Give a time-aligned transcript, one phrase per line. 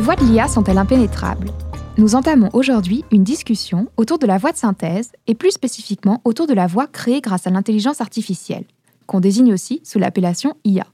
[0.00, 1.50] Les voies de l'IA sont-elles impénétrables?
[1.98, 6.46] Nous entamons aujourd'hui une discussion autour de la voix de synthèse et plus spécifiquement autour
[6.46, 8.64] de la voix créée grâce à l'intelligence artificielle,
[9.06, 10.86] qu'on désigne aussi sous l'appellation IA.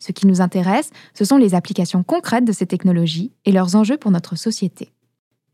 [0.00, 3.98] Ce qui nous intéresse, ce sont les applications concrètes de ces technologies et leurs enjeux
[3.98, 4.90] pour notre société.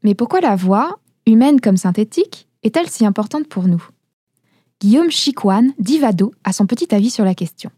[0.02, 3.86] Mais pourquoi la voix, humaine comme synthétique, est-elle si importante pour nous?
[4.80, 7.70] Guillaume Chicoine d'Ivado a son petit avis sur la question.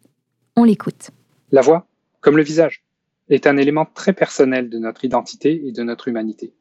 [0.55, 1.10] On l'écoute.
[1.51, 1.88] La voix,
[2.21, 2.85] comme le visage,
[3.30, 6.52] est un élément très personnel de notre identité et de notre humanité.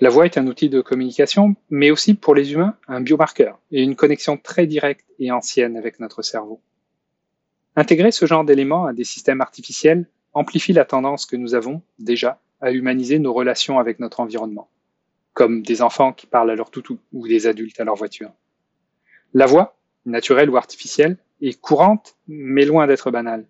[0.00, 3.82] La voix est un outil de communication, mais aussi pour les humains un biomarqueur et
[3.82, 6.60] une connexion très directe et ancienne avec notre cerveau.
[7.76, 12.40] Intégrer ce genre d'éléments à des systèmes artificiels amplifie la tendance que nous avons déjà
[12.60, 14.68] à humaniser nos relations avec notre environnement,
[15.32, 18.32] comme des enfants qui parlent à leur toutou ou des adultes à leur voiture.
[19.32, 19.76] La voix,
[20.06, 23.46] naturelle ou artificielle, est courante, mais loin d'être banale.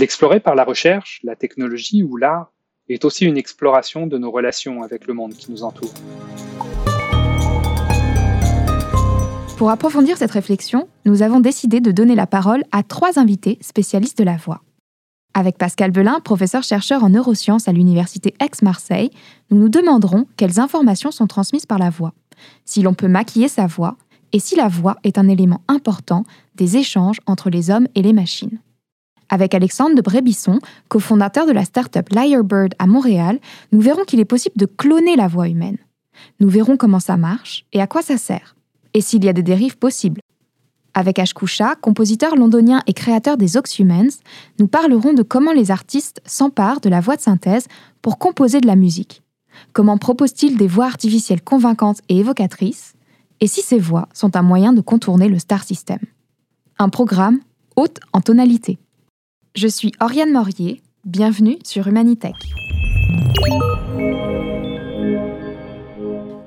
[0.00, 2.52] L'explorer par la recherche, la technologie ou l'art
[2.88, 5.92] est aussi une exploration de nos relations avec le monde qui nous entoure.
[9.56, 14.16] Pour approfondir cette réflexion, nous avons décidé de donner la parole à trois invités spécialistes
[14.16, 14.62] de la voix.
[15.34, 19.10] Avec Pascal Belin, professeur-chercheur en neurosciences à l'Université Aix-Marseille,
[19.50, 22.12] nous nous demanderons quelles informations sont transmises par la voix,
[22.64, 23.96] si l'on peut maquiller sa voix,
[24.32, 26.22] et si la voix est un élément important
[26.54, 28.60] des échanges entre les hommes et les machines.
[29.30, 33.38] Avec Alexandre de Brébisson, cofondateur de la start-up Lyrebird à Montréal,
[33.72, 35.78] nous verrons qu'il est possible de cloner la voix humaine.
[36.40, 38.54] Nous verrons comment ça marche et à quoi ça sert
[38.94, 40.20] et s'il y a des dérives possibles.
[40.94, 41.32] Avec Ash
[41.80, 44.10] compositeur londonien et créateur des Oxhumans,
[44.58, 47.68] nous parlerons de comment les artistes s'emparent de la voix de synthèse
[48.02, 49.22] pour composer de la musique.
[49.72, 52.94] Comment proposent-ils des voix artificielles convaincantes et évocatrices?
[53.40, 55.98] Et si ces voix sont un moyen de contourner le star system?
[56.78, 57.38] Un programme
[57.76, 58.78] haute en tonalité.
[59.60, 62.36] Je suis Oriane Morier, bienvenue sur Humanitech.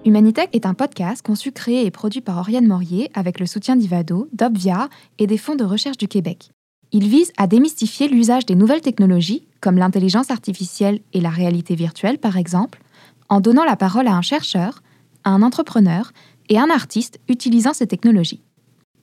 [0.06, 4.30] Humanitech est un podcast conçu, créé et produit par Oriane Morier avec le soutien d'Ivado,
[4.32, 4.88] d'Obvia
[5.20, 6.52] et des fonds de recherche du Québec.
[6.94, 12.18] Il vise à démystifier l'usage des nouvelles technologies, comme l'intelligence artificielle et la réalité virtuelle
[12.18, 12.82] par exemple,
[13.28, 14.82] en donnant la parole à un chercheur,
[15.26, 16.14] à un entrepreneur
[16.48, 18.42] et à un artiste utilisant ces technologies.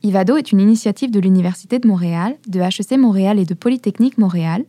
[0.02, 4.64] Ivado est une initiative de l'Université de Montréal, de HEC Montréal et de Polytechnique Montréal,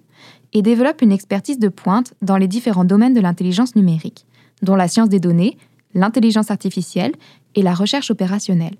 [0.53, 4.25] et développe une expertise de pointe dans les différents domaines de l'intelligence numérique,
[4.63, 5.57] dont la science des données,
[5.93, 7.13] l'intelligence artificielle
[7.53, 8.75] et la recherche opérationnelle.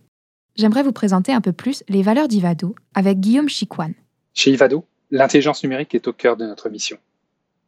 [0.56, 3.94] J'aimerais vous présenter un peu plus les valeurs d'Ivado avec Guillaume Chicoine.
[4.34, 6.98] Chez Ivado, l'intelligence numérique est au cœur de notre mission.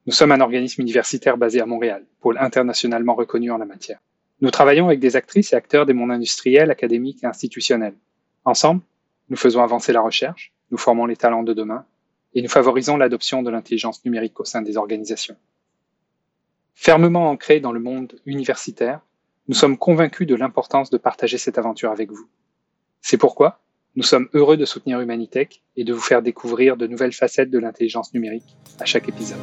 [0.08, 4.00] Nous sommes un organisme universitaire basé à Montréal, pôle internationalement reconnu en la matière.
[4.42, 7.94] Nous travaillons avec des actrices et acteurs des mondes industriels, académiques et institutionnels.
[8.44, 8.82] Ensemble,
[9.30, 11.86] nous faisons avancer la recherche, nous formons les talents de demain
[12.34, 15.36] et nous favorisons l'adoption de l'intelligence numérique au sein des organisations.
[16.74, 19.02] Fermement ancrés dans le monde universitaire,
[19.48, 22.28] nous sommes convaincus de l'importance de partager cette aventure avec vous.
[23.02, 23.60] C'est pourquoi
[23.96, 27.60] nous sommes heureux de soutenir Humanitech et de vous faire découvrir de nouvelles facettes de
[27.60, 29.38] l'intelligence numérique à chaque épisode.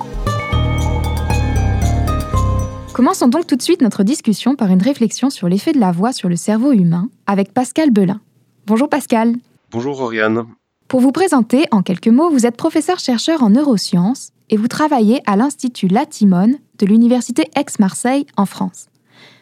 [2.94, 6.12] Commençons donc tout de suite notre discussion par une réflexion sur l'effet de la voix
[6.12, 8.20] sur le cerveau humain avec Pascal Belin.
[8.68, 9.32] Bonjour Pascal.
[9.70, 10.44] Bonjour Oriane.
[10.88, 15.36] Pour vous présenter, en quelques mots, vous êtes professeur-chercheur en neurosciences et vous travaillez à
[15.36, 18.88] l'Institut Latimone de l'Université Aix-Marseille en France.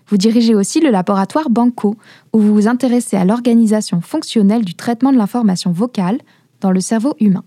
[0.06, 1.96] Vous dirigez aussi le laboratoire Banco,
[2.32, 6.20] où vous vous intéressez à l'organisation fonctionnelle du traitement de l'information vocale
[6.60, 7.42] dans le cerveau humain.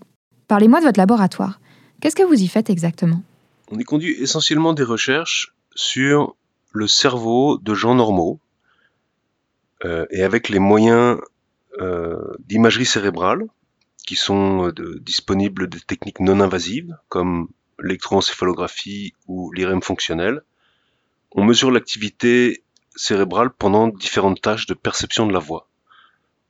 [0.48, 1.60] Parlez-moi de votre laboratoire.
[2.02, 3.22] Qu'est-ce que vous y faites exactement?
[3.70, 6.36] On y conduit essentiellement des recherches sur
[6.72, 8.38] le cerveau de gens normaux
[9.86, 11.16] euh, et avec les moyens
[12.40, 13.46] d'imagerie cérébrale
[14.06, 17.48] qui sont euh, disponibles des techniques non invasives comme
[17.80, 20.42] l'électroencéphalographie ou l'IRM fonctionnel
[21.32, 22.64] on mesure l'activité
[22.96, 25.68] cérébrale pendant différentes tâches de perception de la voix.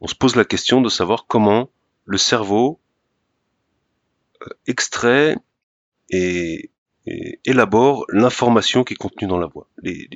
[0.01, 1.71] On se pose la question de savoir comment
[2.07, 2.81] le cerveau
[4.43, 5.37] euh, extrait
[6.09, 6.71] et,
[7.45, 10.09] élabore l'information qui est contenue dans la voix, les,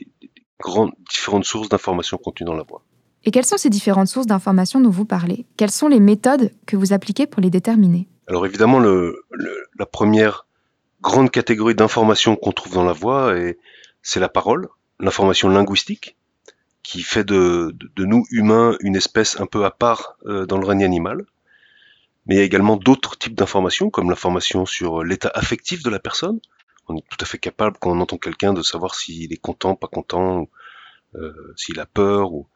[0.60, 2.84] grandes différentes sources d'informations contenues dans la voix.
[3.24, 5.46] Et quelles sont ces différentes sources d'informations dont vous parlez?
[5.56, 8.06] Quelles sont les méthodes que vous appliquez pour les déterminer?
[8.28, 10.46] Alors évidemment, la première
[11.00, 13.58] grande catégorie d'informations qu'on trouve dans la voix est
[14.02, 14.68] c'est la parole,
[15.00, 16.16] l'information linguistique,
[16.82, 20.84] qui fait de, nous humains une espèce un peu à part euh, dans le règne
[20.84, 21.24] animal.
[22.26, 25.98] Mais il y a également d'autres types d'informations, comme l'information sur l'état affectif de la
[25.98, 26.40] personne.
[26.88, 29.74] On est tout à fait capable, quand on entend quelqu'un, de savoir s'il est content,
[29.74, 30.48] pas content,
[31.14, 32.32] euh, s'il a peur.
[32.32, 32.46] Ou...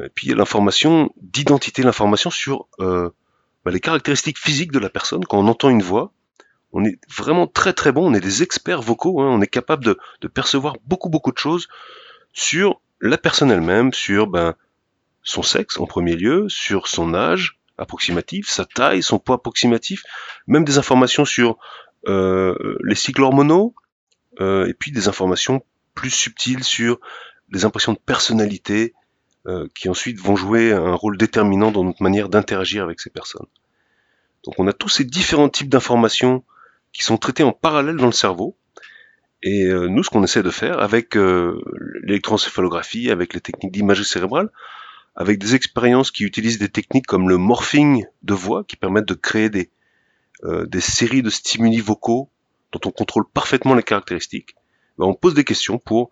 [0.00, 3.10] Et puis y a l'information d'identité, l'information sur euh,
[3.64, 5.24] bah, les caractéristiques physiques de la personne.
[5.24, 6.12] Quand on entend une voix,
[6.72, 9.28] on est vraiment très très bon, on est des experts vocaux, hein.
[9.28, 11.68] on est capable de, de, percevoir beaucoup beaucoup de choses
[12.32, 14.54] sur la personne elle-même, sur ben,
[15.22, 20.02] son sexe en premier lieu, sur son âge approximatif, sa taille, son poids approximatif,
[20.46, 21.58] même des informations sur
[22.08, 23.74] euh, les cycles hormonaux,
[24.40, 25.62] euh, et puis des informations
[25.94, 26.98] plus subtiles sur
[27.50, 28.94] les impressions de personnalité,
[29.48, 33.46] euh, qui ensuite vont jouer un rôle déterminant dans notre manière d'interagir avec ces personnes.
[34.44, 36.44] Donc on a tous ces différents types d'informations
[36.92, 38.56] qui sont traités en parallèle dans le cerveau.
[39.42, 41.60] Et euh, nous, ce qu'on essaie de faire avec euh,
[42.04, 44.48] l'électroencéphalographie, avec les techniques d'imagerie cérébrale,
[45.16, 49.14] avec des expériences qui utilisent des techniques comme le morphing de voix, qui permettent de
[49.14, 49.70] créer des,
[50.44, 52.30] des séries de stimuli vocaux
[52.70, 54.54] dont on contrôle parfaitement les caractéristiques,
[54.98, 56.10] ben, on pose des questions pour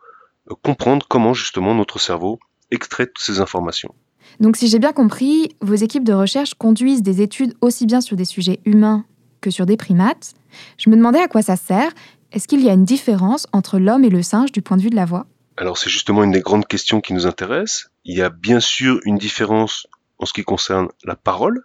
[0.63, 3.95] comprendre comment justement notre cerveau extrait toutes ces informations.
[4.39, 8.17] Donc si j'ai bien compris, vos équipes de recherche conduisent des études aussi bien sur
[8.17, 9.05] des sujets humains
[9.41, 10.35] que sur des primates.
[10.79, 11.93] Je me demandais à quoi ça sert.
[12.33, 14.91] Est-ce qu'il y a une différence entre l'homme et le singe du point de vue
[14.91, 15.27] de la voix?
[15.57, 17.91] Alors c'est justement une des grandes questions qui nous intéresse.
[18.05, 19.87] Il y a bien sûr une différence
[20.19, 21.65] en ce qui concerne la parole.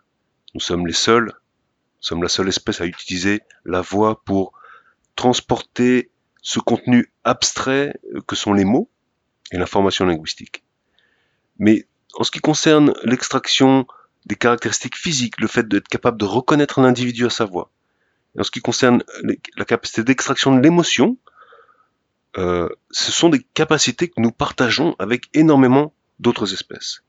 [0.53, 4.53] Nous sommes les seuls, nous sommes la seule espèce à utiliser la voix pour
[5.15, 6.11] transporter
[6.41, 7.93] ce contenu abstrait
[8.27, 8.89] que sont les mots
[9.51, 10.64] et l'information linguistique.
[11.57, 13.87] Mais en ce qui concerne l'extraction
[14.25, 17.71] des caractéristiques physiques, le fait d'être capable de reconnaître un individu à sa voix.
[18.37, 19.03] en ce qui concerne
[19.55, 21.17] la capacité d'extraction de l'émotion,
[22.37, 27.03] euh, ce sont des capacités que nous partageons avec énormément d'autres espèces.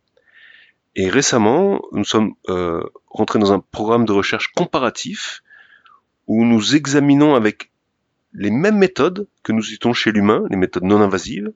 [0.94, 5.42] Et récemment, nous sommes euh, rentrés dans un programme de recherche comparatif
[6.26, 7.70] où nous examinons avec
[8.32, 11.52] les mêmes méthodes que nous utilisons chez l'humain, les méthodes non invasives,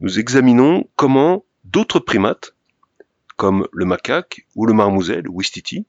[0.00, 2.54] nous examinons comment d'autres primates
[3.36, 5.86] comme le macaque ou le marmouset, le wistiti,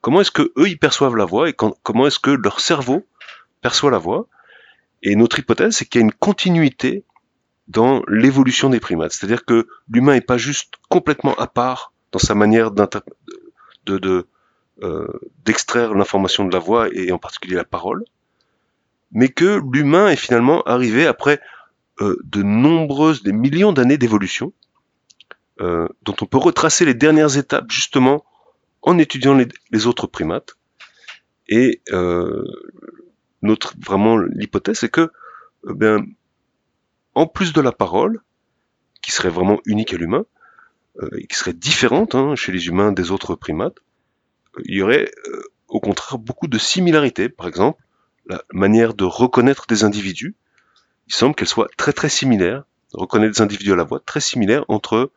[0.00, 3.06] comment est-ce que eux ils perçoivent la voix et comment est-ce que leur cerveau
[3.62, 4.28] perçoit la voix?
[5.02, 7.04] Et notre hypothèse, c'est qu'il y a une continuité
[7.68, 9.12] dans l'évolution des primates.
[9.12, 12.70] C'est-à-dire que l'humain n'est pas juste complètement à part dans sa manière
[13.88, 14.22] euh,
[15.44, 18.04] d'extraire l'information de la voix et en particulier la parole,
[19.12, 21.40] mais que l'humain est finalement arrivé après
[22.00, 24.52] euh, de nombreuses, des millions d'années d'évolution,
[25.60, 28.24] euh, dont on peut retracer les dernières étapes justement
[28.82, 29.34] en étudiant
[29.70, 30.56] les, autres primates.
[31.48, 32.44] Et euh,
[33.42, 35.02] notre vraiment l'hypothèse c'est que
[35.66, 36.04] euh, ben,
[37.14, 38.20] en plus de la parole,
[39.00, 40.24] qui serait vraiment unique à l'humain,
[41.18, 43.78] et qui serait différente hein, chez les humains des autres primates,
[44.64, 45.10] il y aurait
[45.68, 47.28] au contraire beaucoup de similarités.
[47.28, 47.82] Par exemple,
[48.26, 50.36] la manière de reconnaître des individus,
[51.08, 54.64] il semble qu'elle soit très très similaire, reconnaître des individus à la voix, très similaire
[54.68, 55.10] entre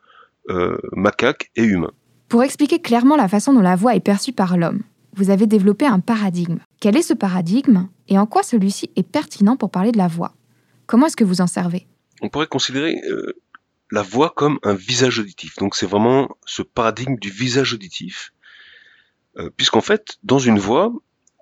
[0.50, 1.92] euh, macaque et humain.
[2.30, 4.84] Pour expliquer clairement la façon dont la voix est perçue par l'homme,
[5.14, 6.60] vous avez développé un paradigme.
[6.80, 10.34] Quel est ce paradigme et en quoi celui-ci est pertinent pour parler de la voix?
[10.86, 11.88] Comment est-ce que vous en servez?
[12.22, 13.34] On pourrait considérer euh,
[13.92, 15.56] la voix comme un visage auditif.
[15.58, 18.34] Donc c'est vraiment ce paradigme du visage auditif,
[19.38, 20.94] euh, puisqu'en fait, dans une voix,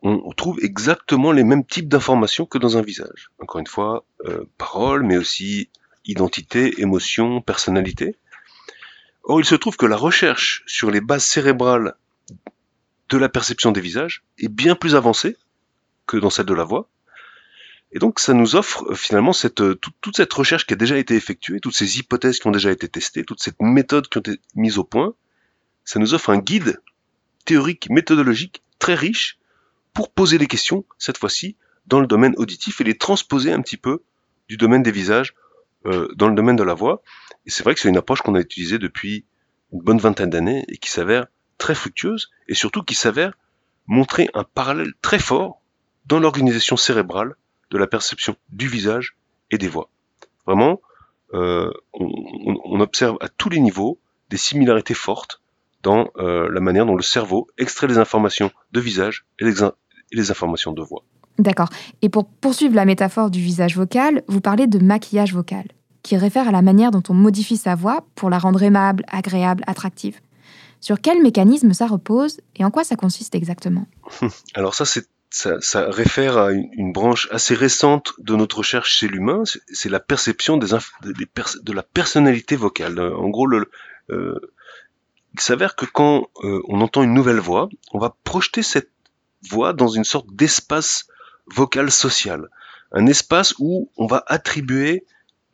[0.08, 3.32] on trouve exactement les mêmes types d'informations que dans un visage.
[3.40, 4.06] Encore une fois,
[4.60, 5.72] parole, mais aussi
[6.06, 8.16] identité, émotion, personnalité.
[9.26, 11.96] Or, il se trouve que la recherche sur les bases cérébrales
[13.10, 15.36] de la perception des visages est bien plus avancée
[16.06, 16.88] que dans celle de la voix.
[17.92, 21.16] Et donc, ça nous offre euh, finalement euh, toute, cette recherche qui a déjà été
[21.16, 24.40] effectuée, toutes ces hypothèses qui ont déjà été testées, toutes ces méthodes qui ont été
[24.54, 25.14] mises au point,
[25.86, 26.82] ça nous offre un guide
[27.46, 29.40] théorique, méthodologique très riche
[29.94, 31.56] pour poser les questions, cette fois-ci,
[31.88, 34.02] dans le domaine auditif et les transposer un petit peu
[34.50, 35.34] du domaine des visages
[35.86, 37.02] euh, dans le domaine de la voix.
[37.46, 39.26] Et c'est vrai que c'est une approche qu'on a utilisée depuis
[39.72, 43.38] une bonne vingtaine d'années et qui s'avère très fructueuse et surtout qui s'avère
[43.88, 45.62] montrer un parallèle très fort
[46.06, 47.36] dans l'organisation cérébrale
[47.72, 49.16] de la perception du visage
[49.52, 49.90] et des voix.
[50.46, 50.82] Vraiment,
[51.34, 54.00] euh, on, observe à tous les niveaux
[54.30, 55.42] des similarités fortes
[55.82, 59.46] dans euh, la manière dont le cerveau extrait les informations de visage et
[60.12, 61.04] les informations de voix.
[61.38, 61.70] D'accord.
[62.02, 65.66] Et pour poursuivre la métaphore du visage vocal, vous parlez de maquillage vocal
[66.06, 69.64] qui réfère à la manière dont on modifie sa voix pour la rendre aimable, agréable,
[69.66, 70.20] attractive.
[70.80, 73.88] Sur quel mécanisme ça repose et en quoi ça consiste exactement?
[74.54, 79.44] Alors ça, c'est ça, réfère à une, branche assez récente de notre recherche chez l'humain,
[79.74, 83.00] c'est la perception de la personnalité vocale.
[83.00, 84.40] En gros, euh,
[85.34, 88.92] il s'avère que quand euh, on entend une nouvelle voix, on va projeter cette
[89.50, 91.08] voix dans une sorte d'espace
[91.48, 92.48] vocal social,
[92.94, 95.04] un espace où on va attribuer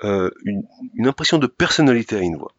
[0.03, 2.53] euh, une, impression de personnalité à une voix.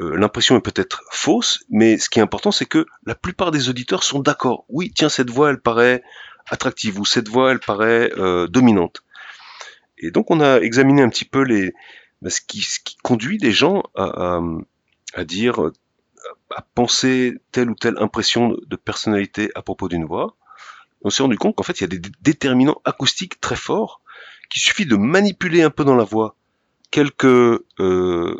[0.00, 3.68] Euh, l'impression est peut-être fausse, mais ce qui est important, c'est que la plupart des
[3.68, 4.64] auditeurs sont d'accord.
[4.68, 6.02] Oui, tiens, cette voix, elle paraît
[6.48, 9.04] attractive, où cette voix, elle paraît euh, dominante.
[9.98, 11.72] Et donc on a examiné un petit peu les,
[12.22, 14.40] bah, ce, qui, ce qui conduit les gens à,
[15.14, 15.60] à, dire,
[16.50, 20.36] à penser telle ou telle impression de personnalité à propos d'une voix.
[21.02, 24.01] On s'est rendu compte qu'en fait, il y a des déterminants acoustiques très forts,
[24.52, 26.36] qu'il suffit de manipuler un peu dans la voix
[26.90, 27.24] quelques
[27.80, 28.36] euh,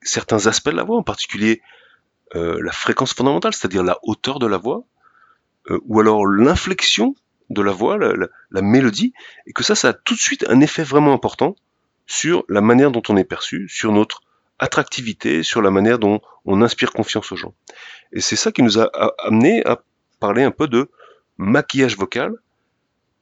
[0.00, 1.62] certains aspects de la voix, en particulier
[2.34, 4.84] euh, la fréquence fondamentale, c'est-à-dire la hauteur de la voix,
[5.70, 7.14] euh, ou alors l'inflexion
[7.50, 9.12] de la voix, la, mélodie,
[9.46, 11.54] et que ça, ça a tout de suite un effet vraiment important
[12.06, 14.22] sur la manière dont on est perçu, sur notre
[14.58, 17.54] attractivité, sur la manière dont on inspire confiance aux gens.
[18.12, 19.82] Et c'est ça qui nous a amené à
[20.18, 20.90] parler un peu de
[21.36, 22.32] maquillage vocal.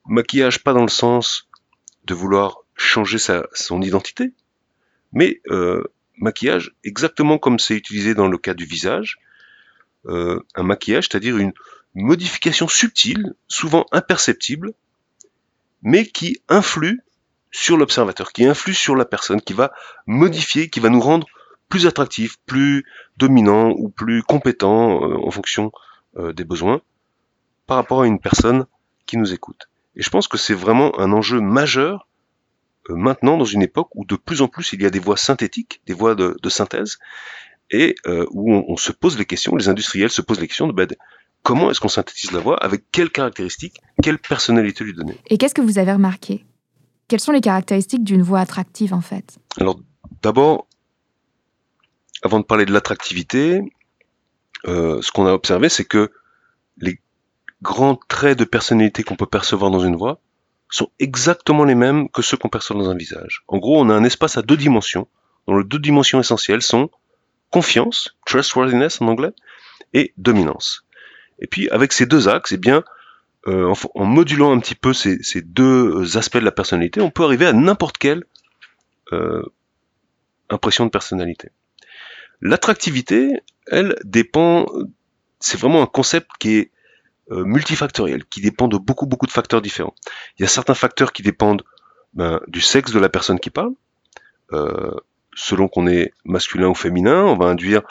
[0.05, 1.49] Maquillage pas dans le sens
[2.05, 4.33] de vouloir changer sa, son identité,
[5.13, 5.83] mais euh,
[6.17, 9.17] maquillage exactement comme c'est utilisé dans le cas du visage,
[10.07, 11.53] euh, un maquillage, c'est-à-dire une
[11.93, 14.73] modification subtile, souvent imperceptible,
[15.83, 17.01] mais qui influe
[17.51, 19.73] sur l'observateur, qui influe sur la personne, qui va
[20.07, 21.27] modifier, qui va nous rendre
[21.69, 22.85] plus attractifs, plus
[23.17, 25.71] dominants ou plus compétents euh, en fonction
[26.17, 26.81] des besoins
[27.67, 28.65] par rapport à une personne
[29.05, 29.70] qui nous écoute.
[29.95, 32.07] Et je pense que c'est vraiment un enjeu majeur
[32.89, 35.17] euh, maintenant dans une époque où de plus en plus il y a des voix
[35.17, 36.97] synthétiques, des voix de, synthèse,
[37.69, 40.73] et euh, où on, se pose les questions, les industriels se posent les questions de,
[40.73, 40.87] ben,
[41.43, 45.17] comment est-ce qu'on synthétise la voix, avec quelles caractéristiques, quelle personnalité lui donner?
[45.27, 46.45] Et qu'est-ce que vous avez remarqué?
[47.07, 49.37] Quelles sont les caractéristiques d'une voix attractive en fait?
[49.57, 49.79] Alors
[50.21, 50.67] d'abord,
[52.23, 53.61] avant de parler de l'attractivité,
[54.67, 56.11] euh, ce qu'on a observé, c'est que
[56.77, 56.99] les
[57.61, 60.19] grands traits de personnalité qu'on peut percevoir dans une voix,
[60.69, 63.43] sont exactement les mêmes que ceux qu'on perçoit dans un visage.
[63.47, 65.07] En gros, on a un espace à deux dimensions,
[65.47, 66.89] dont les deux dimensions essentielles sont
[67.49, 69.33] confiance, trustworthiness en anglais,
[69.93, 70.85] et dominance.
[71.39, 72.83] Et puis, avec ces deux axes, eh bien,
[73.47, 77.45] euh, en, modulant un petit peu ces, deux aspects de la personnalité, on peut arriver
[77.45, 78.23] à n'importe quelle
[79.11, 79.43] euh,
[80.49, 81.49] impression de personnalité.
[82.39, 84.67] L'attractivité, elle, dépend,
[85.39, 86.71] c'est vraiment un concept qui est
[87.31, 89.95] euh, multifactoriel, qui dépend de beaucoup beaucoup de facteurs différents.
[90.37, 91.63] Il y a certains facteurs qui dépendent
[92.13, 93.71] ben, du sexe de la personne qui parle.
[94.51, 94.91] Euh,
[95.33, 97.83] selon qu'on est masculin ou féminin, on va induire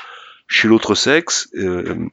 [0.46, 2.06] chez l'autre sexe euh,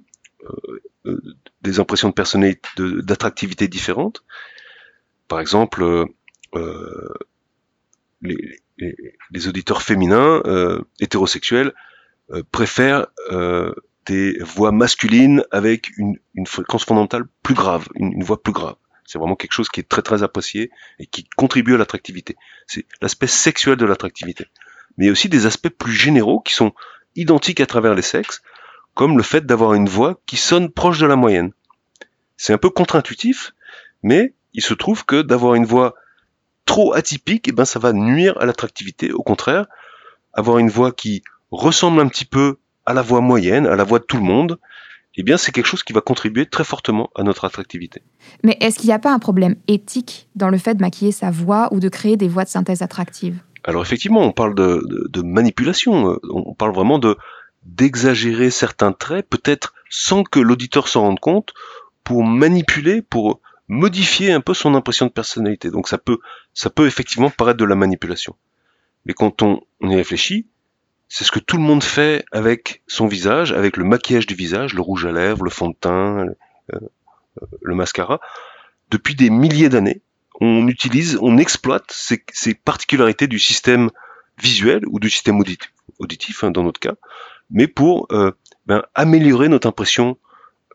[1.62, 4.24] des impressions de personnalité, d'attractivité différentes.
[5.28, 6.06] Par exemple,
[8.22, 10.42] les, les, auditeurs féminins
[11.00, 11.74] hétérosexuels
[12.52, 13.08] préfèrent
[14.08, 18.76] des voix masculines avec une, fréquence fondamentale plus grave, une, voix plus grave.
[19.06, 22.36] C'est vraiment quelque chose qui est très très apprécié et qui contribue à l'attractivité.
[22.68, 24.46] C'est l'aspect sexuel de l'attractivité.
[24.98, 26.74] Mais il y a aussi des aspects plus généraux qui sont
[27.16, 28.42] identiques à travers les sexes,
[28.94, 31.52] comme le fait d'avoir une voix qui sonne proche de la moyenne.
[32.36, 33.54] C'est un peu contre-intuitif,
[34.04, 35.96] mais il se trouve que d'avoir une voix
[36.66, 39.12] trop atypique, eh ben ça va nuire à l'attractivité.
[39.12, 39.66] Au contraire,
[40.34, 42.58] avoir une voix qui ressemble un petit peu
[42.88, 44.58] à la voix moyenne, à la voix de tout le monde,
[45.18, 48.02] eh bien c'est quelque chose qui va contribuer très fortement à notre attractivité.
[48.44, 51.30] Mais est-ce qu'il n'y a pas un problème éthique dans le fait de maquiller sa
[51.30, 53.40] voix ou de créer des voix de synthèse attractives?
[53.66, 57.18] Alors effectivement, on parle de, manipulation, euh, on parle vraiment de
[57.66, 61.54] d'exagérer certains traits, peut-être sans que l'auditeur s'en rende compte,
[62.06, 65.70] pour manipuler, pour modifier un peu son impression de personnalité.
[65.70, 66.20] Donc ça peut,
[66.54, 68.38] ça peut effectivement paraître de la manipulation.
[69.06, 70.48] Mais quand on, on y réfléchit,
[71.10, 74.74] c'est ce que tout le monde fait avec son visage, avec le maquillage du visage,
[74.74, 76.26] le rouge à lèvres, le fond de teint,
[76.74, 76.80] euh,
[77.62, 78.20] le mascara.
[78.90, 80.02] Depuis des milliers d'années,
[80.40, 83.90] on utilise, on exploite ces, particularités du système
[84.38, 85.42] visuel ou du système
[86.00, 86.96] auditif, hein, dans notre cas,
[87.50, 88.32] mais pour euh,
[88.66, 90.18] ben, améliorer notre impression,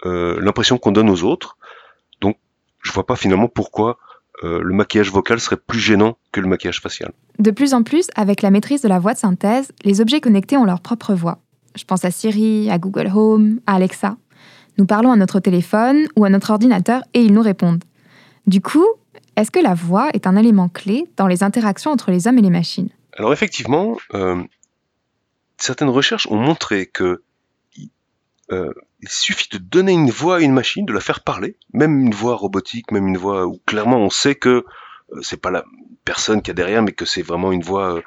[0.04, 1.58] euh, l'impression qu'on donne aux autres.
[2.20, 2.38] Donc,
[2.80, 3.98] je vois pas finalement pourquoi
[4.42, 7.12] euh, le maquillage vocal serait plus gênant que le maquillage facial.
[7.38, 10.56] De plus en plus, avec la maîtrise de la voix de synthèse, les objets connectés
[10.56, 11.38] ont leur propre voix.
[11.76, 14.16] Je pense à Siri, à Google Home, à Alexa.
[14.78, 17.84] Nous parlons à notre téléphone ou à notre ordinateur et ils nous répondent.
[18.46, 18.86] Du coup,
[19.36, 22.42] est-ce que la voix est un élément clé dans les interactions entre les hommes et
[22.42, 22.90] les machines?
[23.16, 24.42] Alors effectivement, euh,
[25.58, 27.22] certaines recherches ont montré que
[28.52, 31.98] euh, il suffit de donner une voix à une machine, de la faire parler, même
[32.00, 34.66] une voix robotique, même une voix où clairement on sait que
[35.12, 35.64] euh, c'est pas la
[36.04, 38.02] personne qui est derrière, mais que c'est vraiment une voix euh,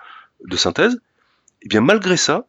[0.46, 0.94] de synthèse.
[0.94, 2.46] Et eh bien malgré ça,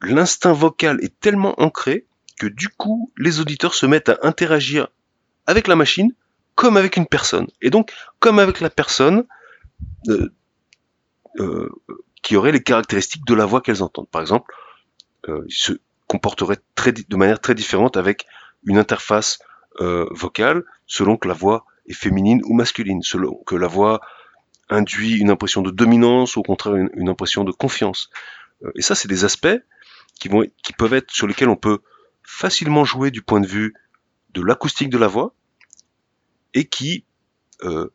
[0.00, 2.06] l'instinct vocal est tellement ancré
[2.38, 4.88] que du coup les auditeurs se mettent à interagir
[5.46, 6.10] avec la machine
[6.54, 7.48] comme avec une personne.
[7.60, 9.24] Et donc comme avec la personne
[12.22, 14.08] qui aurait les caractéristiques de la voix qu'elles entendent.
[14.08, 14.50] Par exemple,
[16.10, 18.26] comporterait très, de manière très différente avec
[18.64, 19.38] une interface
[19.80, 24.00] euh, vocale selon que la voix est féminine ou masculine, selon que la voix
[24.68, 28.10] induit une impression de dominance ou au contraire une, impression de confiance.
[28.64, 29.56] Euh, et ça, c'est des aspects
[30.18, 31.78] qui, vont, qui peuvent être sur lesquels on peut
[32.24, 33.72] facilement jouer du point de vue
[34.34, 35.32] de l'acoustique de la voix
[36.54, 37.04] et qui
[37.62, 37.88] euh,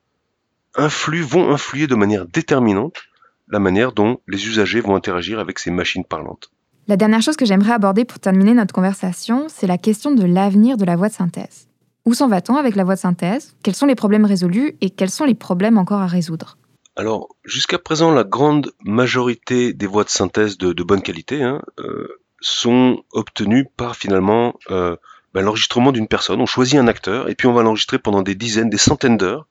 [0.74, 3.04] influent, vont influer de manière déterminante
[3.50, 6.55] la manière dont les usagers vont interagir avec ces machines parlantes.
[6.88, 10.78] La dernière chose que j'aimerais aborder pour terminer notre conversation, c'est la question de l'avenir
[10.78, 11.68] de la voix de synthèse.
[12.06, 13.56] Où s'en va-t-on avec la voix de synthèse?
[13.64, 16.60] Quels sont les problèmes résolus et quels sont les problèmes encore à résoudre?
[16.96, 22.20] Alors, jusqu'à présent, la grande majorité des voix de synthèse de, bonne qualité hein, euh,
[22.40, 24.96] sont obtenues par finalement euh,
[25.34, 26.40] ben, l'enregistrement d'une personne.
[26.40, 29.48] On choisit un acteur et puis on va l'enregistrer pendant des dizaines, des centaines d'heures.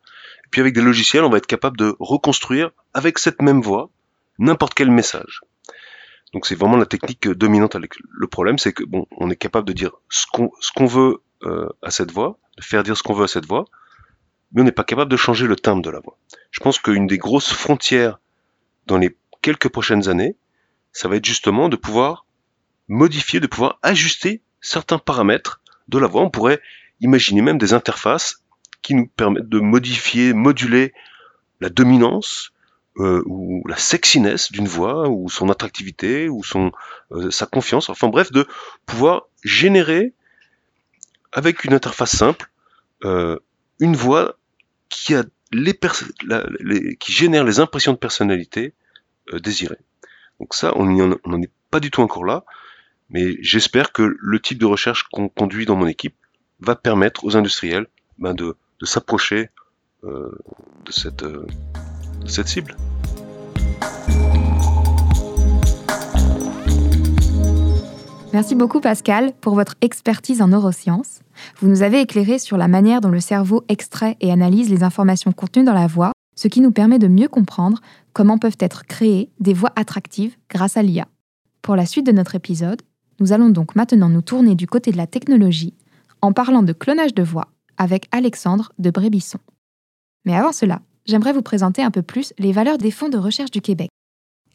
[0.52, 3.90] Puis avec des logiciels, on va être capable de reconstruire avec cette même voix
[4.38, 5.40] n'importe quel message.
[6.34, 7.76] Donc c'est vraiment la technique dominante.
[7.76, 11.22] Le problème, c'est que bon, on est capable de dire ce qu'on ce qu'on veut
[11.44, 13.66] euh, à cette voix, de faire dire ce qu'on veut à cette voix,
[14.52, 16.18] mais on n'est pas capable de changer le timbre de la voix.
[16.50, 18.18] Je pense qu'une des grosses frontières
[18.86, 20.36] dans les quelques prochaines années,
[20.90, 22.26] ça va être justement de pouvoir
[22.88, 26.22] modifier, de pouvoir ajuster certains paramètres de la voix.
[26.22, 26.60] On pourrait
[27.00, 28.42] imaginer même des interfaces
[28.82, 30.94] qui nous permettent de modifier, moduler
[31.60, 32.52] la dominance,
[33.00, 36.70] euh, ou la sexiness d'une voix, ou son attractivité, ou son
[37.10, 37.88] euh, sa confiance.
[37.88, 38.46] Enfin bref, de
[38.86, 40.12] pouvoir générer
[41.32, 42.48] avec une interface simple
[43.04, 43.36] euh,
[43.80, 44.38] une voix
[44.90, 45.76] qui a les,
[46.60, 48.74] les, qui génère les impressions de personnalité
[49.32, 49.80] désirées.
[50.38, 52.44] Donc ça, on n'en est pas du tout encore là,
[53.10, 56.14] mais j'espère que le type de recherche qu'on conduit dans mon équipe
[56.60, 59.50] va permettre aux industriels ben, de, de s'approcher
[60.02, 61.24] de cette
[62.26, 62.76] cette cible.
[68.32, 71.20] Merci beaucoup Pascal pour votre expertise en neurosciences.
[71.60, 75.30] Vous nous avez éclairé sur la manière dont le cerveau extrait et analyse les informations
[75.30, 77.80] contenues dans la voix, ce qui nous permet de mieux comprendre
[78.12, 81.06] comment peuvent être créées des voix attractives grâce à l'IA.
[81.62, 82.82] Pour la suite de notre épisode,
[83.20, 85.74] nous allons donc maintenant nous tourner du côté de la technologie
[86.20, 89.38] en parlant de clonage de voix avec Alexandre de Brébisson.
[90.24, 93.50] Mais avant cela, j'aimerais vous présenter un peu plus les valeurs des fonds de recherche
[93.50, 93.88] du Québec.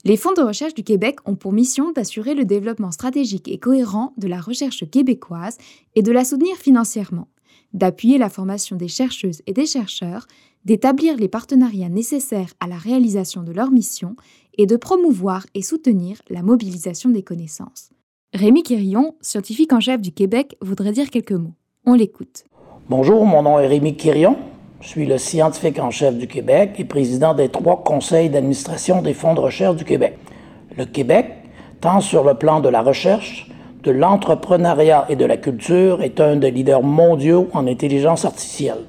[0.06, 4.14] Les fonds de recherche du Québec ont pour mission d'assurer le développement stratégique et cohérent
[4.18, 5.58] de la recherche québécoise
[5.96, 7.28] et de la soutenir financièrement,
[7.74, 10.26] d'appuyer la formation des chercheuses et des chercheurs,
[10.64, 14.16] d'établir les partenariats nécessaires à la réalisation de leur mission
[14.58, 17.90] et de promouvoir et soutenir la mobilisation des connaissances.
[18.34, 21.56] Rémi Quirion, scientifique en chef du Québec, voudrait dire quelques mots.
[21.86, 22.46] On l'écoute.
[22.88, 24.38] Bonjour, mon nom est Rémi Quirion.
[24.82, 29.14] Je suis le scientifique en chef du Québec et président des trois conseils d'administration des
[29.14, 30.18] fonds de recherche du Québec.
[30.78, 31.26] Le Québec,
[31.82, 33.50] tant sur le plan de la recherche,
[33.84, 38.86] de l'entrepreneuriat et de la culture, est un des leaders mondiaux en intelligence artificielle.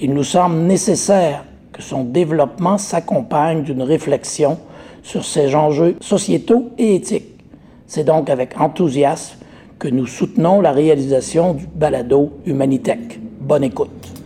[0.00, 4.58] Il nous semble nécessaire que son développement s'accompagne d'une réflexion
[5.02, 7.38] sur ces enjeux sociétaux et éthiques.
[7.86, 9.36] C'est donc avec enthousiasme
[9.78, 13.20] que nous soutenons la réalisation du balado Humanitech.
[13.40, 14.17] Bonne écoute.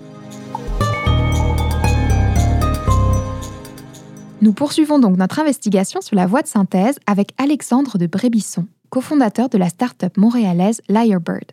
[4.43, 9.49] Nous poursuivons donc notre investigation sur la voix de synthèse avec Alexandre de Brébisson, cofondateur
[9.49, 11.53] de la start-up montréalaise Lyrebird.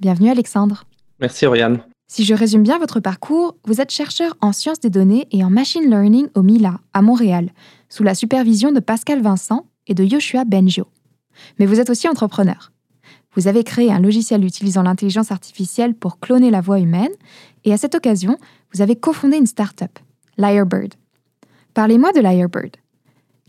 [0.00, 0.84] Bienvenue Alexandre.
[1.18, 1.80] Merci Oriane.
[2.08, 5.48] Si je résume bien votre parcours, vous êtes chercheur en sciences des données et en
[5.48, 7.52] machine learning au MILA, à Montréal,
[7.88, 10.88] sous la supervision de Pascal Vincent et de Yoshua Benjo.
[11.58, 12.70] Mais vous êtes aussi entrepreneur.
[13.34, 17.12] Vous avez créé un logiciel utilisant l'intelligence artificielle pour cloner la voix humaine,
[17.64, 18.36] et à cette occasion,
[18.74, 19.98] vous avez cofondé une start-up,
[20.36, 20.96] Lyrebird.
[21.76, 22.70] Parlez-moi de Lyrebird.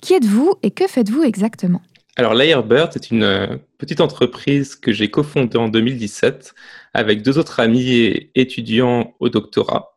[0.02, 1.82] Qui êtes-vous et que faites-vous exactement?
[2.18, 6.54] Alors, Lyrebird, c'est une euh, petite entreprise que j'ai cofondée en 2017
[6.94, 9.96] avec deux autres amis et étudiants au doctorat.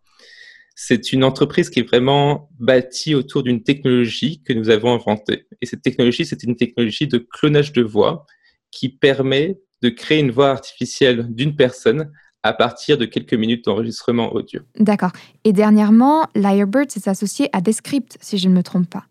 [0.76, 5.46] C'est une entreprise qui est vraiment bâtie autour d'une technologie que nous avons inventée.
[5.60, 8.26] Et cette technologie, c'est une technologie de clonage de voix
[8.70, 12.12] qui permet de créer une voix artificielle d'une personne
[12.42, 14.60] à partir de quelques minutes d'enregistrement audio.
[14.78, 15.12] D'accord.
[15.44, 19.04] Et dernièrement, Lyrebird s'est associé à Descript, si je ne me trompe pas.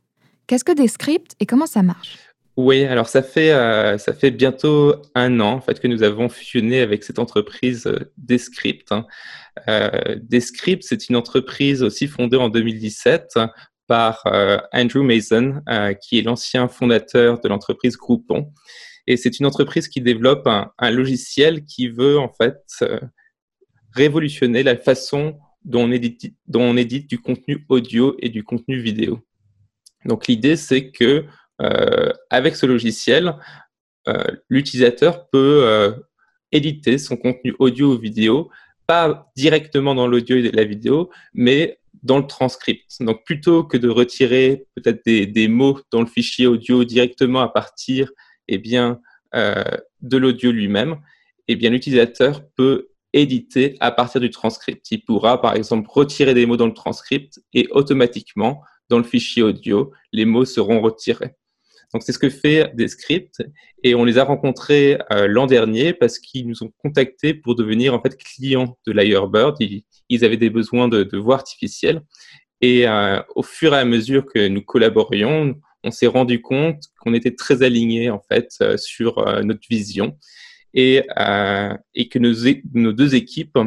[0.47, 2.17] Qu'est-ce que Descript et comment ça marche?
[2.57, 6.27] Oui, alors ça fait, euh, ça fait bientôt un an en fait, que nous avons
[6.27, 8.91] fusionné avec cette entreprise euh, Descript.
[8.91, 9.05] Hein.
[9.69, 13.39] Euh, Descript, c'est une entreprise aussi fondée en 2017
[13.87, 14.23] par
[14.71, 15.63] Andrew Mason,
[15.99, 18.51] qui est l'ancien fondateur de l'entreprise Groupon.
[19.09, 22.61] Et c'est une entreprise qui développe un, logiciel qui veut en fait
[23.91, 29.19] révolutionner la façon dont on, édite, dont on du contenu audio et du contenu vidéo.
[30.05, 31.25] Donc l'idée, c'est que
[31.61, 33.35] euh, avec ce logiciel,
[34.07, 35.91] euh, l'utilisateur peut euh,
[36.51, 38.49] éditer son contenu audio ou vidéo
[38.87, 42.95] pas directement dans l'audio et la vidéo, mais dans le transcript.
[43.01, 48.09] Donc plutôt que de retirer peut-être des, mots dans le fichier audio directement à partir
[48.49, 48.99] eh bien,
[49.35, 49.63] euh,
[50.01, 50.97] de l'audio lui-même,
[51.47, 54.91] eh bien l'utilisateur peut éditer à partir du transcript.
[54.91, 59.43] Il pourra par exemple retirer des mots dans le transcript et automatiquement dans le fichier
[59.43, 61.35] audio, les mots seront retirés.
[61.93, 63.41] Donc c'est ce que fait Descript
[63.83, 67.95] et on les a rencontrés euh, l'an dernier parce qu'ils nous ont contactés pour devenir
[67.95, 69.57] en fait clients de Lyrebird.
[70.09, 72.03] Ils, avaient des besoins de, de voix artificielle
[72.61, 77.13] et euh, au fur et à mesure que nous collaborions, on s'est rendu compte qu'on
[77.13, 80.17] était très alignés en fait euh, sur notre vision
[80.73, 81.01] et,
[81.95, 83.57] et que nos, deux équipes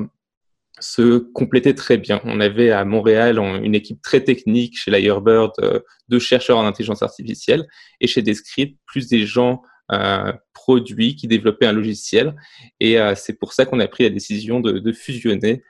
[0.82, 2.20] se complétaient très bien.
[2.24, 7.02] On avait à Montréal une équipe très technique, chez Lyrebird, euh, de chercheurs en intelligence
[7.02, 7.66] artificielle,
[8.00, 12.34] et chez Descript, plus des gens euh, produits qui développaient un logiciel.
[12.80, 15.62] Et euh, c'est pour ça qu'on a pris la décision de, fusionner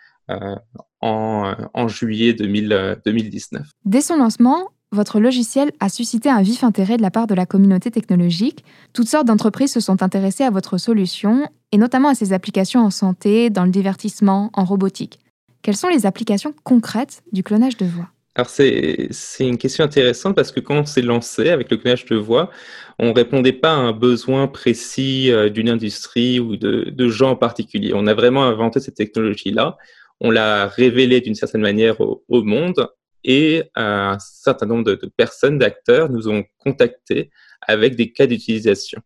[1.00, 3.66] en, juillet 2019.
[3.85, 7.46] Dès son lancement, votre logiciel a suscité un vif intérêt de la part de la
[7.46, 8.64] communauté technologique.
[8.92, 12.90] Toutes sortes d'entreprises se sont intéressées à votre solution, et notamment à ses applications en
[12.90, 15.18] santé, dans le divertissement, en robotique.
[15.62, 18.09] Quelles sont les applications concrètes du clonage de voix?
[18.35, 22.16] Alors c'est une question intéressante parce que quand on s'est lancé avec le clonage de
[22.16, 22.50] voix,
[22.98, 27.37] on ne répondait pas à un besoin précis euh, d'une industrie ou de, gens en
[27.37, 27.92] particulier.
[27.94, 29.76] On a vraiment inventé cette technologie-là,
[30.20, 32.88] on l'a révélée d'une certaine manière au, monde
[33.24, 37.30] et un certain nombre de, personnes, d'acteurs, nous ont contactés
[37.61, 39.00] avec des cas d'utilisation.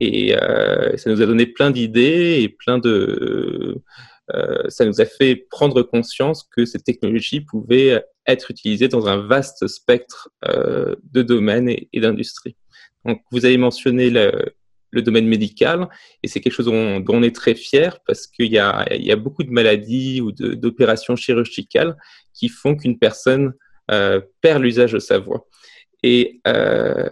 [0.00, 3.80] Et euh, ça nous a donné plein d'idées et plein de...
[4.32, 9.18] Euh, ça nous a fait prendre conscience que cette technologie pouvait être utilisée dans un
[9.18, 12.56] vaste spectre euh, de domaines et, d'industries.
[13.04, 14.54] Donc, vous avez mentionné le,
[14.94, 15.88] le domaine médical,
[16.22, 19.16] et c'est quelque chose dont, on est très fier parce qu'il y a, y a
[19.16, 21.96] beaucoup de maladies ou d'opérations chirurgicales
[22.32, 23.52] qui font qu'une personne
[23.90, 25.46] euh, perd l'usage de sa voix.
[26.02, 27.08] Et euh,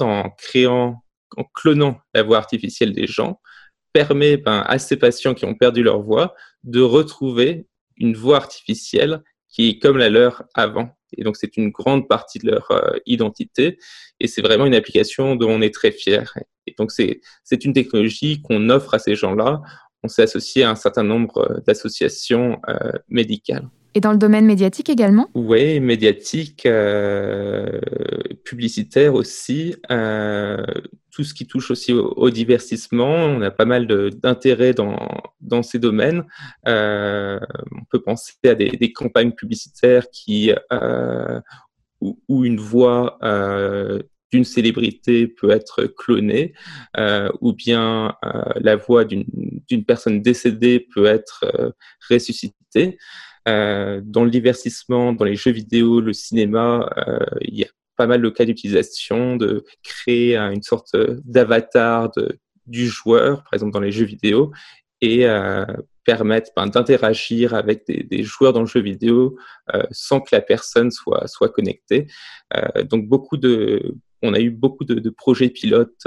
[0.00, 1.02] en créant,
[1.36, 3.40] en clonant la voix artificielle des gens,
[3.92, 6.34] permet ben, à ces patients qui ont perdu leur voix
[6.64, 10.97] de retrouver une voix artificielle qui est comme la leur avant.
[11.16, 13.78] Et donc, c'est une grande partie de leur euh, identité.
[14.20, 16.36] Et c'est vraiment une application dont on est très fier.
[16.66, 17.20] Et donc, c'est
[17.64, 19.62] une technologie qu'on offre à ces gens-là.
[20.02, 23.68] On s'est associé à un certain nombre euh, d'associations euh, médicales.
[23.94, 27.80] Et dans le domaine médiatique également Oui, médiatique, euh,
[28.44, 29.76] publicitaire aussi.
[29.90, 30.62] Euh,
[31.10, 33.12] tout ce qui touche aussi au, divertissement.
[33.12, 33.88] On a pas mal
[34.22, 34.96] d'intérêt dans,
[35.40, 36.24] dans ces domaines.
[36.68, 37.40] Euh,
[37.72, 41.40] on peut penser à des, des campagnes publicitaires qui, euh,
[42.00, 46.52] où, où, une voix euh, d'une célébrité peut être clonée,
[46.98, 51.70] euh, ou bien euh, la voix d'une personne décédée peut être euh,
[52.10, 52.98] ressuscitée.
[53.48, 58.06] Euh, dans le divertissement, dans les jeux vidéo, le cinéma, euh, il y a pas
[58.06, 62.10] mal de cas d'utilisation de créer une sorte d'avatar
[62.66, 64.52] du joueur, par exemple dans les jeux vidéo,
[65.00, 65.64] et euh,
[66.04, 69.36] permettre ben, d'interagir avec des, joueurs dans le jeu vidéo
[69.90, 72.06] sans que la personne soit, connectée.
[72.84, 76.06] donc beaucoup de, on a eu beaucoup de, projets pilotes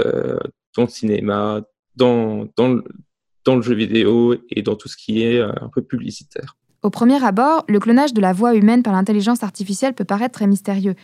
[0.75, 1.61] dans le cinéma,
[1.95, 6.55] dans le jeu vidéo et dans tout ce qui est un peu publicitaire.
[6.83, 10.47] Au premier abord, le clonage de la voix humaine par l'intelligence artificielle peut paraître très
[10.47, 10.95] mystérieux.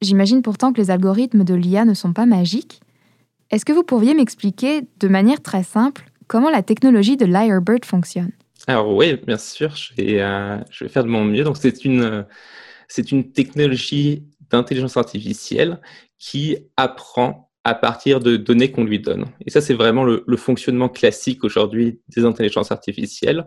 [0.00, 2.80] J'imagine pourtant que les algorithmes de l'IA ne sont pas magiques.
[3.50, 8.30] Est-ce que vous pourriez m'expliquer, de manière très simple, comment la technologie de Lyrebird fonctionne?
[8.66, 11.44] Alors oui, bien sûr, je vais, euh, je vais faire de mon mieux.
[11.44, 12.24] Donc c'est une,
[12.88, 15.78] c'est une technologie d'intelligence artificielle
[16.18, 19.26] qui apprend à partir de données qu'on lui donne.
[19.44, 23.46] Et ça, c'est vraiment le fonctionnement classique aujourd'hui des intelligences artificielles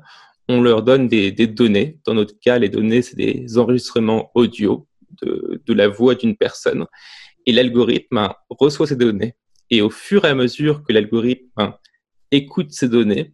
[0.52, 2.00] on leur donne des, données.
[2.06, 4.88] Dans notre cas, les données, c'est des enregistrements audio
[5.22, 6.86] de, la voix d'une personne.
[7.46, 9.36] Et l'algorithme reçoit ces données.
[9.70, 11.74] Et au fur et à mesure que l'algorithme
[12.32, 13.34] écoute ces données,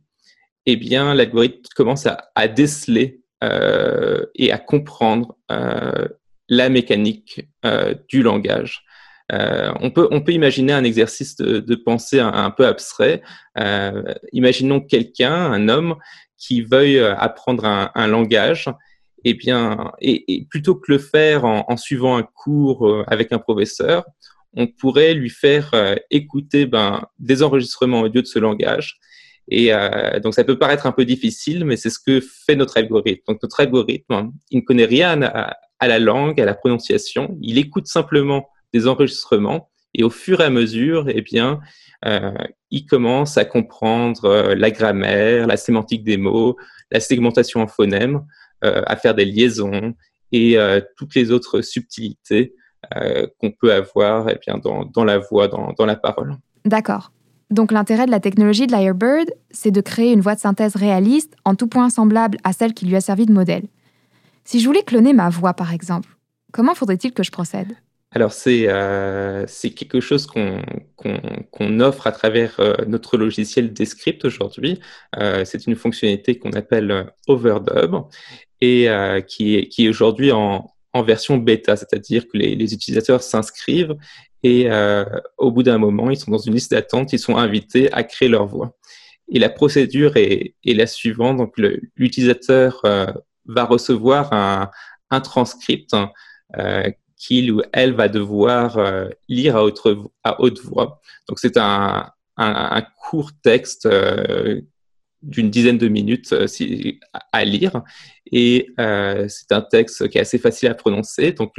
[0.65, 6.08] eh bien, l'algorithme commence à, déceler euh, et à comprendre euh,
[6.49, 8.84] la mécanique euh, du langage.
[9.30, 13.21] on, peut, on peut imaginer un exercice de, pensée un, peu abstrait.
[14.32, 15.95] imaginons quelqu'un, un homme,
[16.38, 18.69] qui veuille euh, apprendre un, langage,
[19.23, 24.06] eh bien, et, plutôt que le faire en, suivant un cours euh, avec un professeur,
[24.54, 29.00] on pourrait lui faire euh, écouter ben, des enregistrements audio de ce langage.
[29.50, 29.71] Et
[30.21, 33.23] donc, ça peut paraître un peu difficile, mais c'est ce que fait notre algorithme.
[33.30, 37.38] Donc, notre algorithme, il ne connaît rien à la langue, à la prononciation.
[37.41, 41.60] Il écoute simplement des enregistrements et au fur et à mesure, eh bien,
[42.05, 42.31] euh,
[42.71, 46.55] il commence à comprendre euh, la grammaire, la sémantique des mots,
[46.91, 48.21] la segmentation en phonèmes,
[48.62, 49.93] à faire des liaisons
[50.31, 50.57] et
[50.95, 52.55] toutes les autres subtilités
[53.39, 56.38] qu'on peut avoir eh bien, dans, la voix, dans, la parole.
[56.65, 57.12] D'accord.
[57.51, 61.36] Donc l'intérêt de la technologie de Lyrebird, c'est de créer une voix de synthèse réaliste,
[61.45, 63.65] en tout point semblable à celle qui lui a servi de modèle.
[64.43, 66.10] Si je voulais cloner ma voix, par exemple,
[66.51, 67.75] comment faudrait-il que je procède?
[68.12, 74.80] Alors c'est euh, quelque chose qu'on offre à travers euh, notre logiciel Descript aujourd'hui.
[75.17, 77.96] Euh, c'est une fonctionnalité qu'on appelle euh, Overdub
[78.62, 78.88] et
[79.28, 83.96] qui est, qui est aujourd'hui en, en version bêta, c'est-à-dire que les, utilisateurs s'inscrivent
[84.41, 84.67] et
[85.38, 88.30] au bout d'un moment, ils sont dans une liste d'attente, ils sont invités à créer
[88.30, 88.76] leur voix.
[89.32, 91.38] Et la procédure est, est la suivante.
[91.38, 91.54] Donc,
[91.96, 92.82] l'utilisateur
[93.46, 94.72] va recevoir un,
[95.12, 95.93] un transcript
[96.58, 101.01] euh, qu'il ou elle va devoir euh, lire à haute, voix.
[101.27, 104.62] Donc, c'est un, un, court texte euh,
[105.23, 106.47] d'une dizaine de minutes euh,
[107.34, 107.82] à lire.
[108.32, 111.32] Et c'est un texte qui est assez facile à prononcer.
[111.32, 111.53] Donc,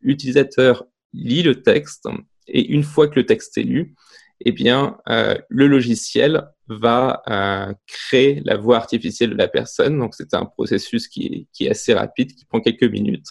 [0.00, 2.08] l'utilisateur lit le texte
[2.48, 3.94] et une fois que le texte est lu,
[4.44, 7.22] eh bien, le logiciel va
[7.88, 9.98] créer la voix artificielle de la personne.
[9.98, 13.26] Donc, c'est un processus qui est, qui est, assez rapide, qui prend quelques minutes.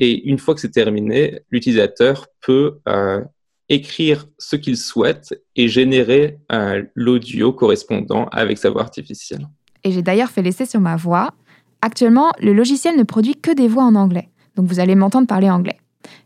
[0.00, 3.22] Et une fois que c'est terminé, l'utilisateur peut euh,
[3.68, 9.46] écrire ce qu'il souhaite et générer euh, l'audio correspondant avec sa voix artificielle.
[9.84, 11.34] Et j'ai d'ailleurs fait l'essai sur ma voix.
[11.82, 14.30] Actuellement, le logiciel ne produit que des voix en anglais.
[14.56, 15.78] Donc, vous allez m'entendre parler anglais.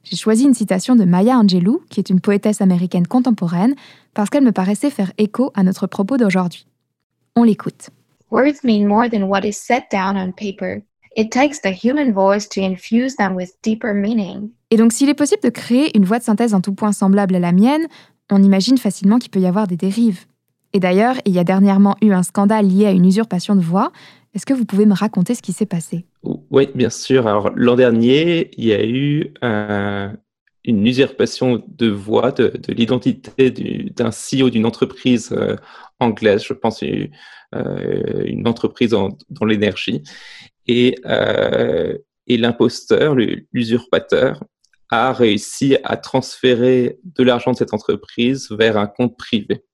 [0.05, 3.75] J'ai choisi une citation de Maya Angelou, qui est une poétesse américaine contemporaine,
[4.15, 6.67] parce qu'elle me paraissait faire écho à notre propos d'aujourd'hui.
[7.37, 7.91] On l'écoute.
[8.31, 10.85] Words mean more than what is set down on paper.
[11.17, 14.51] It takes the human voice to infuse them with deeper meaning.
[14.71, 17.37] Et donc, s'il est possible de créer une voix de synthèse en tout point semblable
[17.37, 17.87] à la mienne,
[18.31, 20.25] on imagine facilement qu'il peut y avoir des dérives.
[20.73, 23.93] Et d'ailleurs, il y a dernièrement eu un scandale lié à une usurpation de voix.
[24.35, 26.05] Est-ce que vous pouvez me raconter ce qui s'est passé?
[26.51, 27.29] Oui, bien sûr.
[27.29, 30.09] Alors, l'an dernier, il y a eu euh,
[30.65, 33.51] une usurpation de voix de, de l'identité
[33.95, 35.57] d'un CEO d'une entreprise euh,
[36.01, 40.03] anglaise, je pense euh, une entreprise en, dans l'énergie.
[40.67, 41.97] Et, euh,
[42.27, 43.15] et l'imposteur,
[43.53, 44.43] l'usurpateur,
[44.91, 49.65] a réussi à transférer de l'argent de cette entreprise vers un compte privé.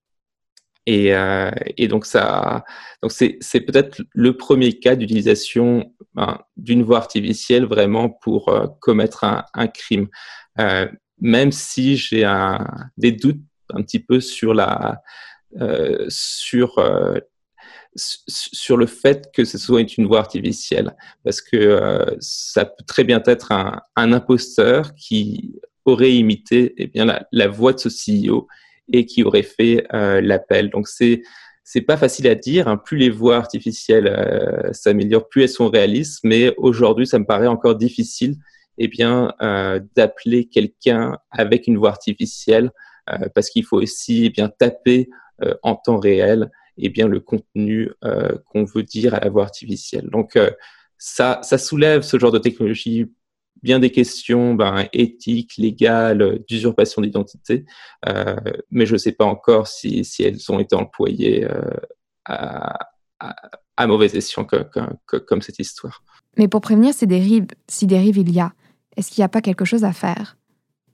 [0.86, 2.64] Et, euh, et, donc ça,
[3.02, 8.66] donc c'est, c'est peut-être le premier cas d'utilisation ben, d'une voix artificielle vraiment pour euh,
[8.80, 10.08] commettre un, un crime.
[10.58, 10.88] Euh,
[11.20, 13.42] même si j'ai un, des doutes
[13.74, 15.02] un petit peu sur la,
[15.60, 17.18] euh, sur euh,
[17.96, 23.04] sur le fait que ce soit une voix artificielle, parce que euh, ça peut très
[23.04, 28.46] bien être un, imposteur qui aurait imité eh bien la, voix de ce CEO
[28.92, 30.70] et qui aurait fait euh, l'appel.
[30.70, 31.22] Donc c'est
[31.62, 32.66] c'est pas facile à dire.
[32.66, 32.76] Hein.
[32.76, 36.20] Plus les voix artificielles euh, s'améliorent, plus elles sont réalistes.
[36.24, 38.36] Mais aujourd'hui, ça me paraît encore difficile,
[38.78, 42.70] eh bien, euh, d'appeler quelqu'un avec une voix artificielle,
[43.34, 45.08] parce qu'il faut aussi eh bien taper
[45.64, 46.48] en temps réel,
[46.82, 50.08] eh bien le contenu euh, qu'on veut dire à la voix artificielle.
[50.10, 50.38] Donc
[50.98, 53.06] ça, ça soulève ce genre de technologie
[53.62, 57.64] bien des questions ben, éthiques, légales, d'usurpation d'identité,
[58.08, 58.36] euh,
[58.70, 61.60] mais je ne sais pas encore si, elles ont été employées euh,
[62.24, 62.78] à,
[63.76, 66.02] à, mauvais escient comme cette histoire.
[66.36, 68.52] Mais pour prévenir ces dérives, si dérives il y a,
[68.96, 70.36] est-ce qu'il n'y a pas quelque chose à faire?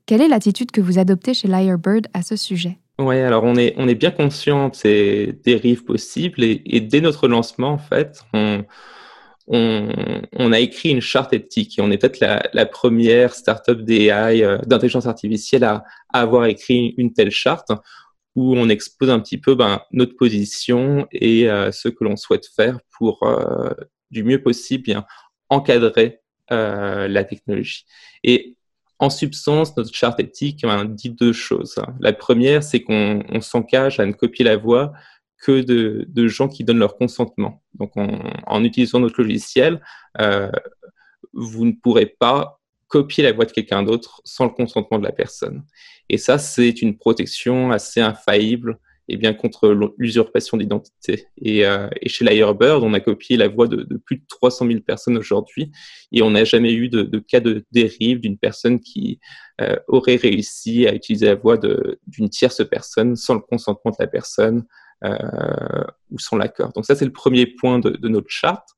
[0.06, 2.78] Quelle est l'attitude que vous adoptez chez Lyrebird à ce sujet?
[2.98, 7.00] Oui, alors on est, on est bien conscient de ces dérives possibles et, et dès
[7.00, 8.64] notre lancement, en fait, on,
[9.48, 9.88] on,
[10.32, 14.42] on, a écrit une charte éthique et on est peut-être la, la, première startup d'AI,
[14.42, 17.70] euh, d'intelligence artificielle à, à, avoir écrit une telle charte
[18.36, 22.46] où on expose un petit peu ben, notre position et euh, ce que l'on souhaite
[22.46, 23.70] faire pour euh,
[24.10, 25.04] du mieux possible bien
[25.48, 26.20] encadrer
[26.52, 27.84] euh, la technologie.
[28.22, 28.55] Et
[28.98, 31.76] en substance, notre charte éthique dit deux choses.
[32.00, 34.92] La première, c'est qu'on s'engage à ne copier la voix
[35.42, 37.62] que de, gens qui donnent leur consentement.
[37.74, 39.82] Donc, on, en utilisant notre logiciel,
[40.20, 40.50] euh,
[41.34, 45.12] vous ne pourrez pas copier la voix de quelqu'un d'autre sans le consentement de la
[45.12, 45.64] personne.
[46.08, 48.78] Et ça, c'est une protection assez infaillible
[49.08, 51.26] eh bien contre l'usurpation d'identité.
[51.40, 54.80] Et, euh, et, chez Lyrebird, on a copié la voix de, plus de 300 000
[54.80, 55.70] personnes aujourd'hui
[56.12, 59.20] et on n'a jamais eu de, de, cas de dérive d'une personne qui
[59.60, 64.06] euh, aurait réussi à utiliser la voix d'une tierce personne sans le consentement de la
[64.06, 64.64] personne
[65.04, 66.72] euh, ou sans l'accord.
[66.72, 68.70] Donc ça, c'est le premier point de, de notre charte.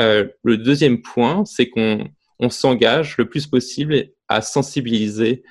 [0.00, 5.42] Euh, le deuxième point, c'est qu'on on, s'engage le plus possible à sensibiliser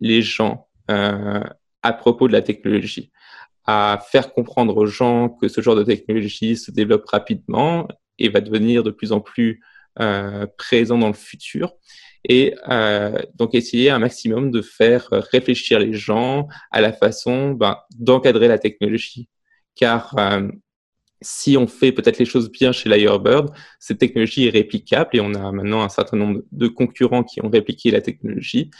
[0.00, 1.44] les gens euh,
[1.82, 3.12] à propos de la technologie,
[3.70, 7.86] à faire comprendre aux gens que ce genre de technologie se développe rapidement
[8.18, 9.60] et va devenir de plus en plus
[10.56, 11.74] présent dans le futur.
[12.24, 12.54] Et
[13.34, 18.58] donc essayer un maximum de faire réfléchir les gens à la façon ben, d'encadrer la
[18.58, 19.28] technologie.
[19.74, 20.14] Car
[21.20, 23.50] si on fait peut-être les choses bien chez Lyrebird,
[23.80, 27.50] cette technologie est réplicable et on a maintenant un certain nombre de concurrents qui ont
[27.50, 28.70] répliqué la technologie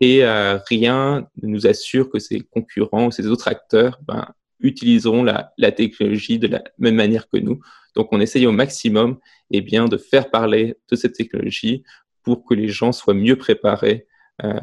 [0.00, 4.28] et euh, rien ne nous assure que ces concurrents ou ces autres acteurs ben,
[4.60, 7.60] utiliseront la, technologie de la même manière que nous.
[7.94, 9.18] Donc on essaye au maximum
[9.50, 11.82] eh de faire parler de cette technologie
[12.22, 14.06] pour que les gens soient mieux préparés
[14.44, 14.58] euh,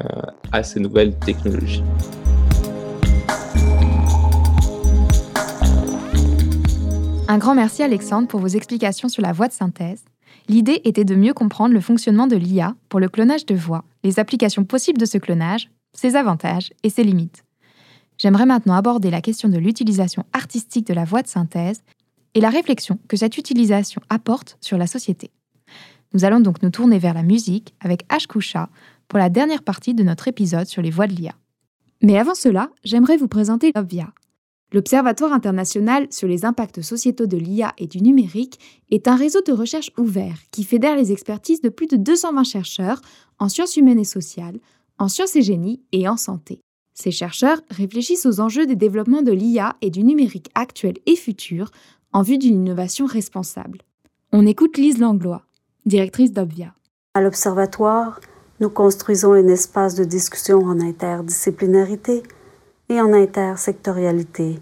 [0.52, 1.82] à ces nouvelles technologies.
[7.28, 10.04] Un grand merci Alexandre pour vos explications sur la voix de synthèse.
[10.48, 14.20] L'idée était de mieux comprendre le fonctionnement de l'IA pour le clonage de voix, les
[14.20, 17.42] applications possibles de ce clonage, ses avantages et ses limites.
[18.18, 21.82] J'aimerais maintenant aborder la question de l'utilisation artistique de la voix de synthèse
[22.34, 25.30] et la réflexion que cette utilisation apporte sur la société.
[26.12, 28.68] Nous allons donc nous tourner vers la musique avec Ash Kusha
[29.08, 31.34] pour la dernière partie de notre épisode sur les voix de l'IA.
[32.02, 34.12] Mais avant cela, j'aimerais vous présenter Obvia,
[34.72, 38.58] L'Observatoire international sur les impacts sociétaux de l'IA et du numérique
[38.90, 43.00] est un réseau de recherche ouvert qui fédère les expertises de plus de 220 chercheurs
[43.38, 44.58] en sciences humaines et sociales,
[44.98, 46.60] en sciences et génie et en santé.
[46.94, 51.70] Ces chercheurs réfléchissent aux enjeux des développements de l'IA et du numérique actuel et futur
[52.12, 53.82] en vue d'une innovation responsable.
[54.32, 55.44] On écoute Lise Langlois,
[55.84, 56.74] directrice d'Obvia.
[57.14, 58.20] À l'Observatoire,
[58.58, 62.22] nous construisons un espace de discussion en interdisciplinarité
[62.88, 64.60] et en intersectorialité,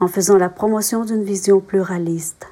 [0.00, 2.46] en faisant la promotion d'une vision pluraliste.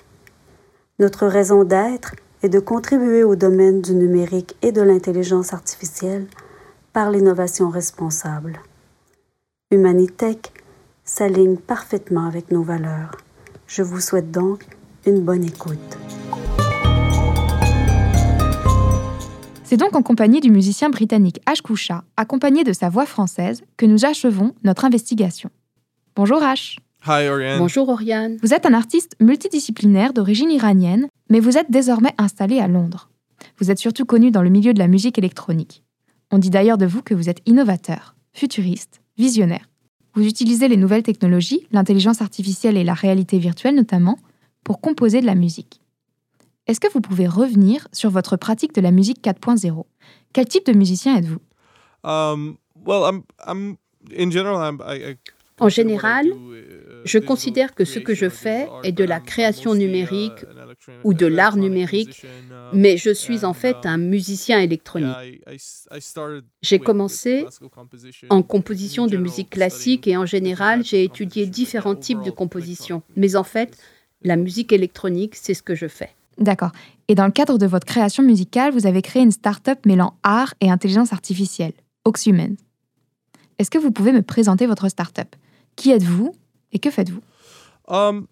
[0.99, 6.27] Notre raison d'être est de contribuer au domaine du numérique et de l'intelligence artificielle
[6.93, 8.61] par l'innovation responsable.
[9.71, 10.53] Humanitech
[11.05, 13.17] s'aligne parfaitement avec nos valeurs.
[13.67, 14.65] Je vous souhaite donc
[15.07, 15.99] une bonne écoute.
[19.71, 23.87] C'est donc en compagnie du musicien britannique Ash Kusha, accompagné de sa voix française, que
[23.87, 25.49] nous achevons notre investigation.
[26.17, 26.81] Bonjour Ash.
[27.07, 27.61] Hi Oriane.
[27.61, 28.37] Bonjour Oriane.
[28.43, 33.11] Vous êtes un artiste multidisciplinaire d'origine iranienne, mais vous êtes désormais installé à Londres.
[33.61, 35.85] Vous êtes surtout connu dans le milieu de la musique électronique.
[36.33, 39.69] On dit d'ailleurs de vous que vous êtes innovateur, futuriste, visionnaire.
[40.15, 44.19] Vous utilisez les nouvelles technologies, l'intelligence artificielle et la réalité virtuelle notamment,
[44.65, 45.81] pour composer de la musique.
[46.71, 49.87] Est-ce que vous pouvez revenir sur votre pratique de la musique 4.0
[50.33, 51.41] Quel type de musicien êtes-vous?
[52.05, 52.59] Um,
[55.59, 56.33] En général, uh,
[57.05, 61.27] je considère que ce que je fais est de la création numérique uh, ou de
[61.27, 62.29] l'art numérique, uh,
[62.73, 65.43] mais je suis en fait un musicien électronique.
[66.63, 67.47] J'ai commencé
[68.29, 73.03] en composition de musique classique et en général, j'ai étudié différents types de composition.
[73.17, 73.77] Mais en fait,
[74.23, 76.11] la musique électronique, c'est ce que je fais.
[76.41, 76.73] D'accord.
[77.09, 80.55] Et dans le cadre de votre création musicale, vous avez créé une start-up mêlant art
[80.61, 81.73] et intelligence artificielle,
[82.05, 82.57] Oxhuman.
[83.59, 85.37] Est-ce que vous pouvez me présenter votre start-up?
[85.77, 86.35] Qui êtes-vous
[86.73, 87.21] et que faites-vous?
[87.89, 88.27] Um,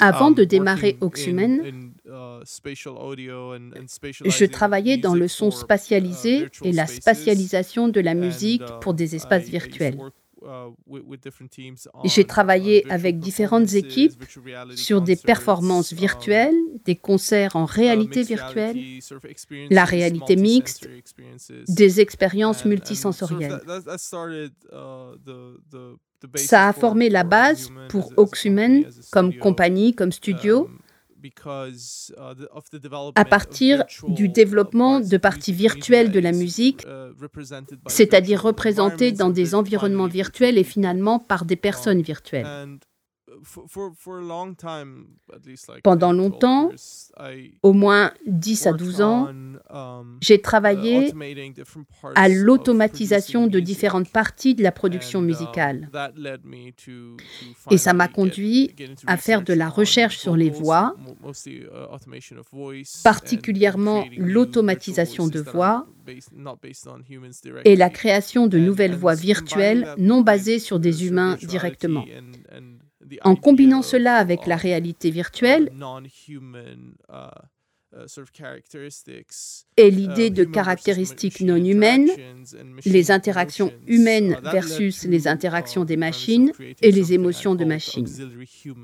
[0.00, 1.60] Avant de démarrer Oxhuman,
[2.06, 2.10] uh,
[2.44, 8.94] je travaillais dans le son uh, spatialisé et la spatialisation de la musique uh, pour
[8.94, 9.98] des espaces virtuels.
[12.04, 14.12] J'ai travaillé avec différentes équipes
[14.74, 16.54] sur des performances um, virtuelles,
[16.84, 18.76] des concerts en réalité uh, virtuelle,
[19.70, 20.88] la réalité mixte,
[21.68, 23.60] des expériences uh, multisensorielles.
[23.66, 24.38] Uh,
[26.36, 30.83] Ça a formé la base pour Oxhuman comme compagnie, comme studio, um, Uh,
[33.14, 37.14] à partir du développement de parties virtuelles de la musique, uh,
[37.86, 42.46] c'est-à-dire représentées dans des environnements virtuels et finalement par des personnes virtuelles.
[45.82, 46.70] Pendant longtemps,
[47.62, 49.28] au moins 10 à 12 ans,
[49.70, 51.12] um, j'ai travaillé
[52.14, 55.90] à l'automatisation de différentes parties de la production um, musicale.
[57.70, 58.74] Et ça m'a conduit
[59.06, 60.94] à faire de la recherche sur les voix,
[61.46, 65.86] uh, particulièrement l'automatisation de voix
[67.64, 72.04] et la création de nouvelles voix virtuelles non basées sur des humains directement.
[73.22, 75.70] En combinant cela avec la réalité virtuelle
[79.76, 82.08] et l'idée de caractéristiques non humaines,
[82.84, 86.52] les interactions humaines versus les interactions des machines
[86.82, 88.08] et les émotions de machines.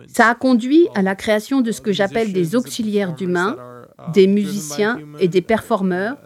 [0.06, 3.56] Ça a conduit à la création de ce que j'appelle des auxiliaires d'humains,
[4.14, 6.16] des musiciens et des performeurs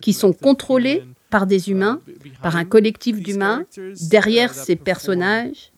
[0.00, 2.00] qui sont contrôlés par des humains,
[2.42, 3.64] par un collectif d'humains,
[4.10, 5.72] derrière ces personnages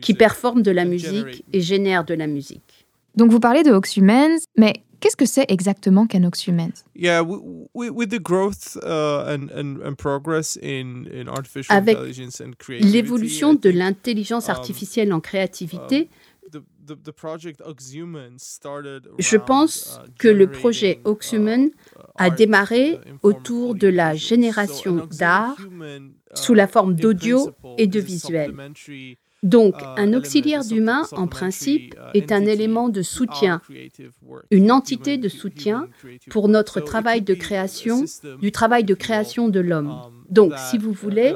[0.00, 2.86] qui performent de la musique et génèrent de la musique.
[3.14, 6.72] Donc vous parlez de Oxhumans, mais qu'est-ce que c'est exactement qu'un Oxhumans
[11.68, 11.98] Avec
[12.80, 16.08] l'évolution de l'intelligence artificielle en créativité,
[19.18, 21.70] je pense uh, que le projet uh, Oxhuman
[22.16, 25.56] a démarré uh, autour de la génération d'art
[26.34, 28.54] sous la forme d'audio et de visuel.
[29.42, 33.60] Donc, un auxiliaire d'humain, en principe, est un élément de soutien,
[34.50, 35.88] une entité de soutien
[36.30, 38.04] pour notre travail de création,
[38.40, 39.94] du travail de création de l'homme.
[40.28, 41.34] Donc, si vous voulez,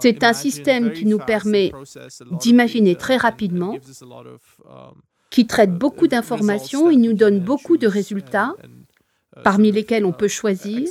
[0.00, 1.72] c'est un système qui nous permet
[2.40, 3.76] d'imaginer très rapidement,
[5.30, 8.54] qui traite beaucoup d'informations, il nous donne beaucoup de résultats
[9.44, 10.88] parmi lesquels on peut choisir,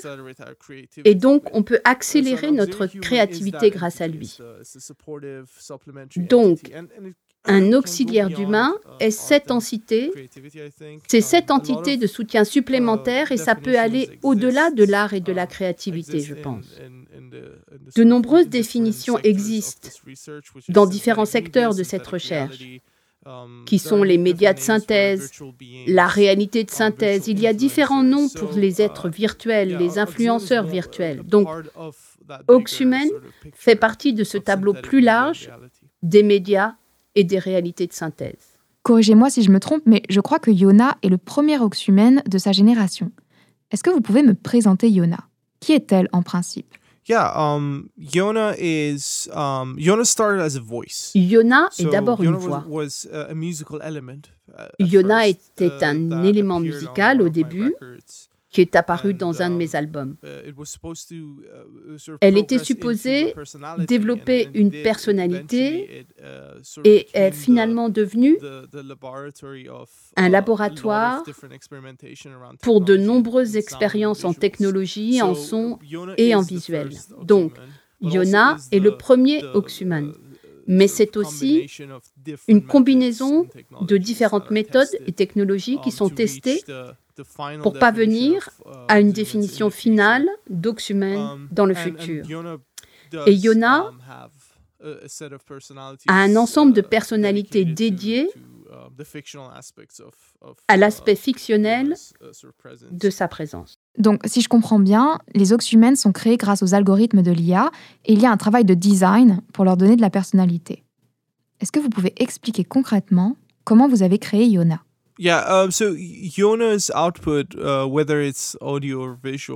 [1.06, 4.38] et donc on peut accélérer notre créativité grâce à lui.
[6.16, 6.72] Donc,
[7.46, 10.12] un auxiliaire d'humain est cette entité,
[11.08, 15.32] c'est cette entité de soutien supplémentaire et ça peut aller au-delà de l'art et de
[15.32, 16.66] la créativité, je pense.
[17.96, 19.90] De nombreuses définitions existent
[20.70, 22.60] dans différents secteurs de cette recherche
[23.66, 25.32] qui sont les médias de synthèse,
[25.88, 27.28] la réalité de synthèse.
[27.28, 31.24] Il y a différents noms pour les êtres virtuels, les influenceurs virtuels.
[31.24, 31.48] Donc,
[32.48, 33.08] Oxhuman
[33.54, 35.52] fait partie de ce tableau plus large
[36.02, 36.76] des médias
[37.16, 38.58] et des réalités de synthèse.
[38.84, 42.38] Corrigez-moi si je me trompe, mais je crois que Yona est le premier Oxhuman de
[42.40, 43.12] sa génération.
[43.70, 45.20] Est-ce que vous pouvez me présenter Yona?
[45.60, 46.74] Qui est-elle en principe?
[47.06, 51.12] Yeah, um, Yona is um, Yona started as a voice.
[51.16, 52.64] Yona est d'abord une voix.
[52.68, 57.74] Was, uh, a musical element, uh, Yona était uh, un élément musical au début
[58.52, 60.18] qui est apparue dans un de mes albums.
[60.24, 63.34] Uh, uh, Elle était supposée
[63.88, 68.38] développer une personnalité uh, et est finalement devenue
[70.18, 71.24] un laboratoire
[72.62, 75.80] pour de nombreuses expériences en technologie, en son
[76.18, 76.90] et en visuel.
[77.24, 77.54] Donc,
[78.02, 80.12] Yona est le premier Oxhuman
[80.68, 81.68] mais c'est aussi
[82.48, 83.48] une combinaison
[83.82, 86.64] de différentes méthodes et technologies qui sont testées
[87.62, 88.50] pour parvenir
[88.88, 92.26] à une définition finale d'Oxhuman dans le futur.
[93.26, 93.92] Et Yona
[96.08, 98.30] a un ensemble de personnalités dédiées
[100.68, 101.96] à l'aspect fictionnel
[102.92, 103.76] de sa présence.
[103.98, 107.70] Donc, si je comprends bien, les Oxhumans sont créés grâce aux algorithmes de l'IA
[108.06, 110.84] et il y a un travail de design pour leur donner de la personnalité.
[111.60, 114.84] Est-ce que vous pouvez expliquer concrètement comment vous avez créé Yona?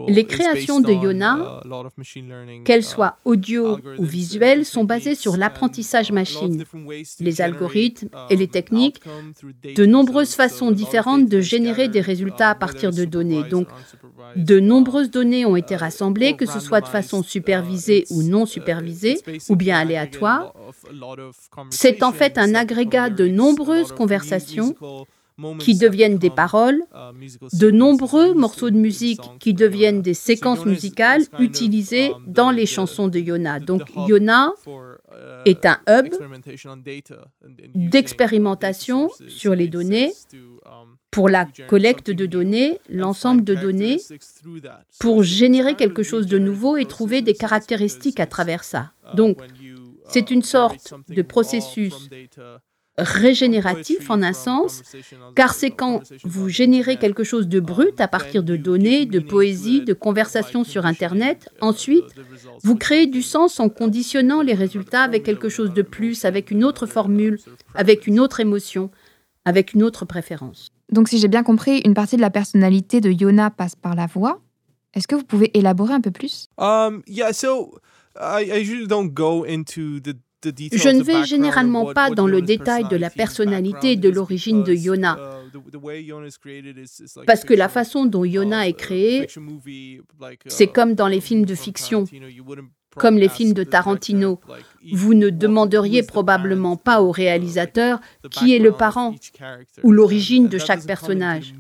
[0.08, 1.64] Les créations de Yona,
[2.64, 6.64] qu'elles soient audio ou visuelles, sont basées sur l'apprentissage machine,
[7.20, 9.02] les algorithmes et les techniques,
[9.64, 13.44] de nombreuses façons différentes de générer des résultats à partir de données.
[13.44, 13.68] Donc,
[14.36, 19.18] de nombreuses données ont été rassemblées, que ce soit de façon supervisée ou non supervisée,
[19.50, 20.54] ou bien aléatoire.
[21.72, 24.76] C'est en fait un agrégat de nombreuses conversations
[25.60, 26.82] qui deviennent des paroles,
[27.54, 33.20] de nombreux morceaux de musique qui deviennent des séquences musicales utilisées dans les chansons de
[33.20, 33.60] Yona.
[33.60, 34.54] Donc Yona
[35.46, 36.14] est un hub
[37.74, 40.14] d'expérimentation sur les données
[41.12, 44.00] pour la collecte de données, l'ensemble de données,
[45.00, 48.92] pour générer quelque chose de nouveau et trouver des caractéristiques à travers ça.
[49.14, 49.38] Donc,
[50.10, 52.10] c'est une sorte de processus
[52.98, 54.82] régénératif en un sens,
[55.36, 59.82] car c'est quand vous générez quelque chose de brut à partir de données, de poésie,
[59.82, 62.06] de conversations sur Internet, ensuite,
[62.64, 66.64] vous créez du sens en conditionnant les résultats avec quelque chose de plus, avec une
[66.64, 67.40] autre formule,
[67.74, 68.92] avec une autre émotion,
[69.44, 70.72] avec une autre préférence.
[70.92, 74.06] Donc si j'ai bien compris, une partie de la personnalité de Yona passe par la
[74.06, 74.42] voix.
[74.94, 76.48] Est-ce que vous pouvez élaborer un peu plus?
[76.58, 77.80] Um, yeah, so
[78.16, 80.16] I, I usually don't go into the
[80.74, 84.74] je ne vais généralement pas dans le détail de la personnalité et de l'origine de
[84.74, 85.18] Yona,
[87.26, 89.28] parce que la façon dont Yona est créé,
[90.48, 92.06] c'est comme dans les films de fiction
[92.96, 94.40] comme les films de Tarantino.
[94.94, 99.16] Vous ne demanderiez probablement pas au réalisateur qui est le parent
[99.84, 101.56] ou l'origine de chaque personnage.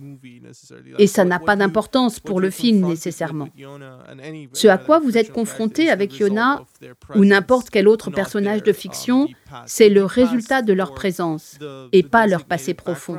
[1.00, 3.50] Et ça n'a pas d'importance pour le film nécessairement.
[4.54, 6.64] Ce à quoi vous êtes confronté avec Yona
[7.16, 9.28] ou n'importe quel autre personnage de fiction,
[9.66, 11.58] c'est le résultat de leur présence
[11.92, 13.18] et pas leur passé profond.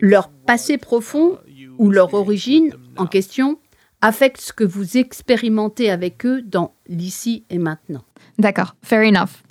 [0.00, 1.38] Leur passé profond
[1.78, 3.58] ou leur origine en question
[4.02, 8.02] affecte ce que vous expérimentez avec eux dans l'ici et maintenant.
[8.38, 9.42] D'accord, fair enough.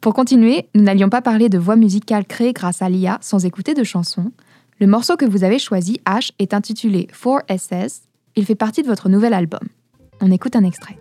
[0.00, 3.74] Pour continuer, nous n'allions pas parler de voix musicales créées grâce à l'IA sans écouter
[3.74, 4.32] de chansons.
[4.80, 8.00] Le morceau que vous avez choisi, H, est intitulé 4SS.
[8.34, 9.60] Il fait partie de votre nouvel album.
[10.22, 10.98] On écoute un extrait.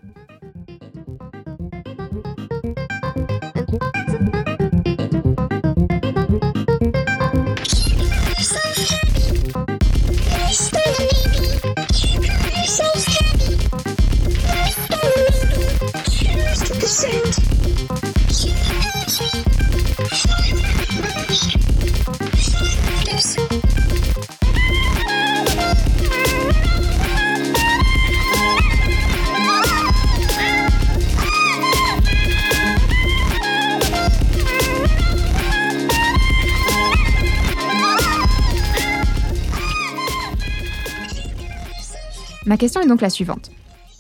[42.50, 43.52] Ma question est donc la suivante.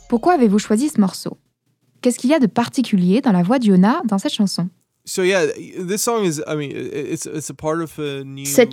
[0.09, 1.37] Pourquoi avez-vous choisi ce morceau?
[2.01, 4.69] Qu'est-ce qu'il y a de particulier dans la voix d'Iona dans cette chanson?
[5.05, 5.27] Cette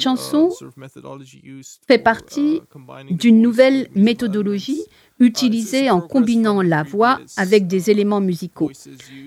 [0.00, 0.48] chanson
[1.86, 2.62] fait partie
[3.10, 4.82] d'une nouvelle méthodologie
[5.20, 8.70] utilisée en combinant la voix avec des éléments musicaux.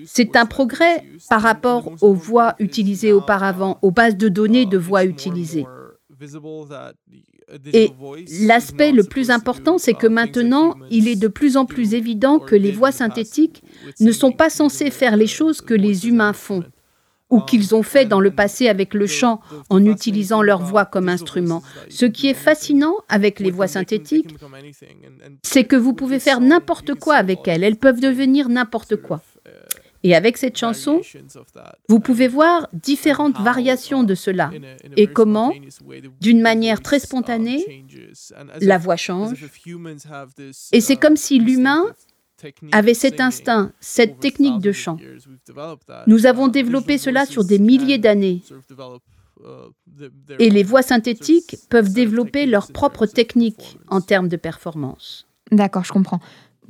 [0.04, 5.04] C'est un progrès par rapport aux voix utilisées auparavant, aux bases de données de voix
[5.04, 5.64] utilisées.
[7.72, 7.90] Et
[8.42, 12.54] l'aspect le plus important, c'est que maintenant, il est de plus en plus évident que
[12.54, 13.62] les voix synthétiques
[14.00, 16.64] ne sont pas censées faire les choses que les humains font
[17.30, 19.40] ou qu'ils ont fait dans le passé avec le chant
[19.70, 21.62] en utilisant leur voix comme instrument.
[21.88, 24.34] Ce qui est fascinant avec les voix synthétiques,
[25.42, 27.62] c'est que vous pouvez faire n'importe quoi avec elles.
[27.62, 29.22] Elles peuvent devenir n'importe quoi.
[30.02, 31.00] Et avec cette chanson,
[31.88, 34.50] vous pouvez voir différentes variations de cela
[34.96, 35.52] et comment,
[36.20, 37.84] d'une manière très spontanée,
[38.60, 39.44] la voix change.
[40.72, 41.84] Et c'est comme si l'humain
[42.72, 44.96] avait cet instinct, cette technique de chant.
[46.06, 48.42] Nous avons développé cela sur des milliers d'années.
[50.38, 55.26] Et les voix synthétiques peuvent développer leur propre technique en termes de performance.
[55.50, 56.20] D'accord, je comprends.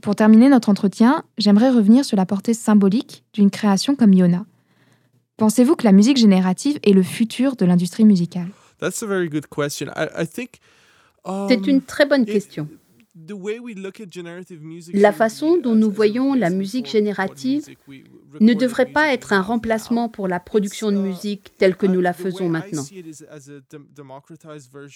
[0.03, 4.47] Pour terminer notre entretien, j'aimerais revenir sur la portée symbolique d'une création comme Iona.
[5.37, 8.49] Pensez-vous que la musique générative est le futur de l'industrie musicale?
[11.49, 12.69] C'est une très bonne question.
[14.95, 17.67] La façon dont nous voyons la musique générative
[18.39, 22.13] ne devrait pas être un remplacement pour la production de musique telle que nous la
[22.13, 22.85] faisons maintenant.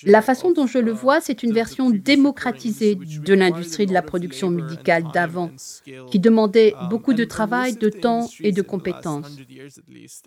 [0.05, 4.49] La façon dont je le vois, c'est une version démocratisée de l'industrie de la production
[4.51, 5.51] musicale d'avant,
[6.09, 9.37] qui demandait beaucoup de travail, de temps et de compétences.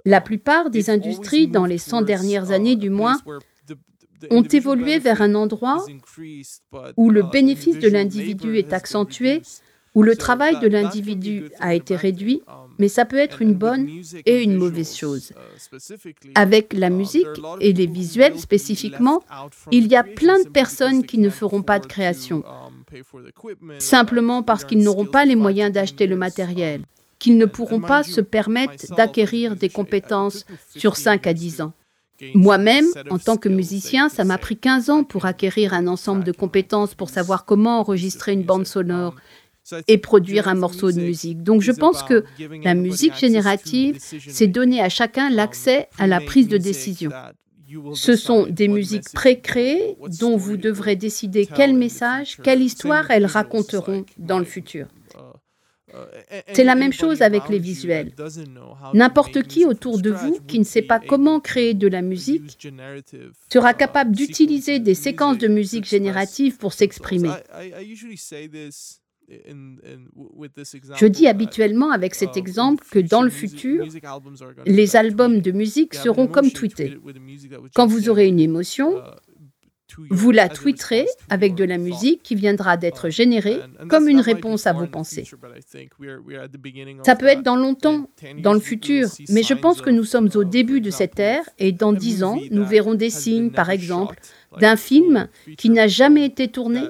[0.04, 3.18] La plupart des industries, dans les 100 dernières années du moins,
[4.30, 5.86] ont évolué vers un endroit
[6.96, 9.42] où le bénéfice de l'individu est accentué,
[9.96, 12.44] où le travail de l'individu a été réduit,
[12.78, 13.90] mais ça peut être une bonne
[14.28, 15.34] et une mauvaise chose.
[16.36, 17.26] Avec la musique
[17.60, 19.24] et les visuels spécifiquement,
[19.72, 22.44] il y a plein de personnes qui ne feront pas de création,
[23.80, 26.82] simplement parce qu'ils n'auront pas les moyens d'acheter le matériel,
[27.18, 30.46] qu'ils ne pourront pas se permettre d'acquérir des compétences
[30.76, 31.74] sur 5 à 10 ans.
[32.34, 36.32] Moi-même, en tant que musicien, ça m'a pris 15 ans pour acquérir un ensemble de
[36.32, 39.16] compétences pour savoir comment enregistrer une bande sonore
[39.88, 41.44] et produire un morceau de musique.
[41.44, 42.24] Donc je pense que
[42.64, 47.12] la musique générative, c'est donner à chacun l'accès à la prise de décision.
[47.94, 54.06] Ce sont des musiques pré-créées dont vous devrez décider quel message, quelle histoire elles raconteront
[54.18, 54.88] dans le futur.
[56.54, 58.14] C'est la même chose avec les visuels.
[58.94, 62.70] N'importe qui autour de vous qui ne sait pas comment créer de la musique
[63.52, 67.32] sera capable d'utiliser des séquences de musique générative pour s'exprimer.
[70.96, 73.86] Je dis habituellement avec cet exemple que dans le futur,
[74.66, 76.98] les albums de musique seront comme tweetés.
[77.76, 79.02] Quand vous aurez une émotion,
[80.10, 83.60] vous la tweeterez avec de la musique qui viendra d'être générée
[83.90, 85.26] comme une réponse à vos pensées.
[87.04, 88.10] Ça peut être dans longtemps,
[88.40, 91.72] dans le futur, mais je pense que nous sommes au début de cette ère et
[91.72, 94.18] dans dix ans, nous verrons des signes, par exemple,
[94.60, 95.28] d'un film
[95.58, 96.82] qui n'a jamais été tourné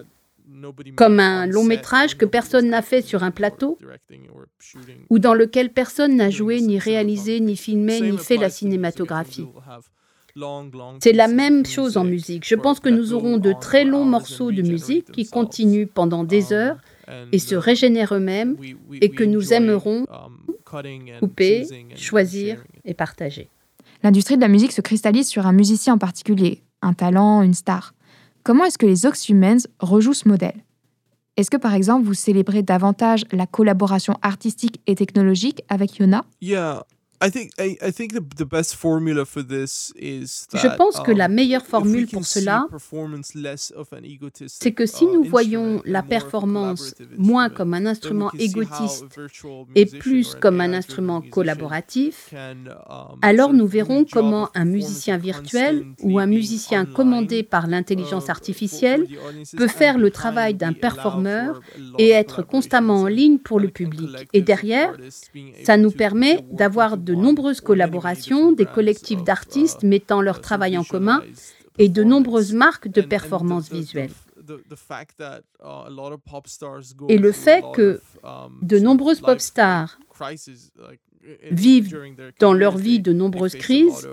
[0.95, 3.77] comme un long métrage que personne n'a fait sur un plateau,
[5.09, 9.47] ou dans lequel personne n'a joué, ni réalisé, ni filmé, ni fait la cinématographie.
[10.99, 12.47] C'est la même chose en musique.
[12.47, 16.53] Je pense que nous aurons de très longs morceaux de musique qui continuent pendant des
[16.53, 16.77] um, heures
[17.31, 18.57] et se régénèrent eux-mêmes
[19.01, 20.37] et que nous aimerons um,
[21.19, 21.65] couper,
[21.95, 23.49] choisir et partager.
[24.03, 27.93] L'industrie de la musique se cristallise sur un musicien en particulier, un talent, une star.
[28.43, 30.63] Comment est-ce que les Oxhumans rejouent ce modèle?
[31.35, 36.25] Est-ce que par exemple vous célébrez davantage la collaboration artistique et technologique avec Yona?
[37.19, 37.57] Je
[40.77, 42.67] pense que la um, meilleure formule pour cela,
[44.45, 49.05] c'est que si nous voyons la performance moins comme un instrument égotiste
[49.73, 52.69] et plus comme un instrument collaboratif, um,
[53.23, 59.07] alors nous verrons comment un musicien virtuel ou un musicien commandé par l'intelligence uh, artificielle
[59.57, 61.61] peut faire le travail d'un performeur
[61.97, 64.09] et être constamment en ligne pour le public.
[64.33, 64.95] Et derrière,
[65.63, 71.23] ça nous permet d'avoir de nombreuses collaborations, des collectifs d'artistes mettant leur travail en commun
[71.77, 74.11] et de nombreuses marques de performance visuelle.
[77.09, 78.01] Et le fait que
[78.61, 79.97] de nombreuses pop stars
[81.51, 81.97] vivent
[82.39, 84.07] dans leur vie de nombreuses crises,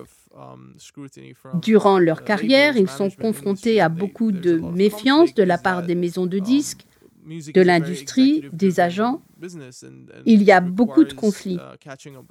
[1.62, 6.26] Durant leur carrière, ils sont confrontés à beaucoup de méfiance de la part des maisons
[6.26, 6.84] de disques,
[7.24, 9.22] de l'industrie, des agents.
[10.26, 11.58] Il y a beaucoup de conflits.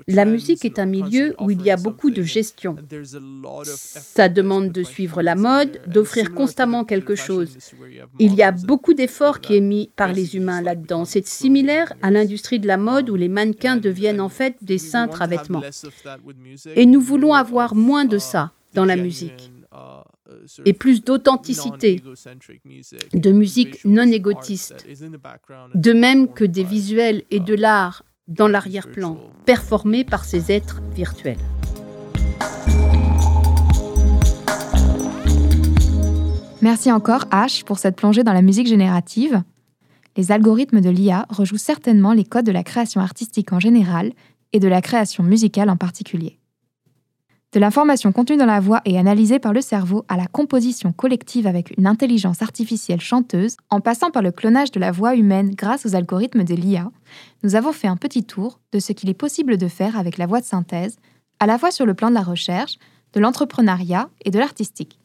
[0.08, 2.76] La musique est un milieu où il y a beaucoup de gestion.
[3.74, 7.58] Ça demande de suivre la mode, d'offrir constamment quelque chose.
[8.20, 11.06] Il y a beaucoup d'efforts qui est mis par les humains là-dedans.
[11.06, 15.22] C'est similaire à l'industrie de la mode où les mannequins deviennent en fait des cintres
[15.22, 15.64] à vêtements.
[16.76, 19.52] Et nous voulons avoir moins de ça dans la musique
[20.66, 22.02] et plus d'authenticité,
[23.14, 24.86] de musique non égotiste,
[25.76, 31.38] de même que des visuels et de l'art dans l'arrière-plan, performés par ces êtres virtuels.
[36.62, 39.44] Merci encore H pour cette plongée dans la musique générative.
[40.16, 44.14] Les algorithmes de l'IA rejouent certainement les codes de la création artistique en général
[44.54, 46.40] et de la création musicale en particulier.
[47.54, 51.46] De l'information contenue dans la voix et analysée par le cerveau à la composition collective
[51.46, 55.86] avec une intelligence artificielle chanteuse, en passant par le clonage de la voix humaine grâce
[55.86, 56.90] aux algorithmes de l'IA,
[57.44, 60.26] nous avons fait un petit tour de ce qu'il est possible de faire avec la
[60.26, 60.98] voix de synthèse,
[61.40, 62.80] à la fois sur le plan de la recherche,
[63.14, 64.98] de l'entrepreneuriat et de l'artistique.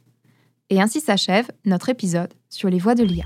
[0.70, 3.24] Et ainsi s'achève notre épisode sur les voix de l'IA.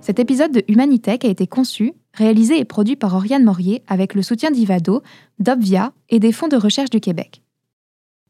[0.00, 4.22] Cet épisode de Humanitech a été conçu, réalisé et produit par Oriane Morier avec le
[4.22, 5.02] soutien d'Ivado,
[5.38, 7.42] d'Obvia et des fonds de recherche du Québec.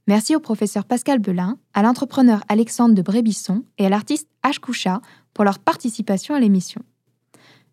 [0.07, 4.59] Merci au professeur Pascal Belin, à l'entrepreneur Alexandre de Brébisson et à l'artiste H.
[4.59, 5.03] Coucha
[5.35, 6.81] pour leur participation à l'émission.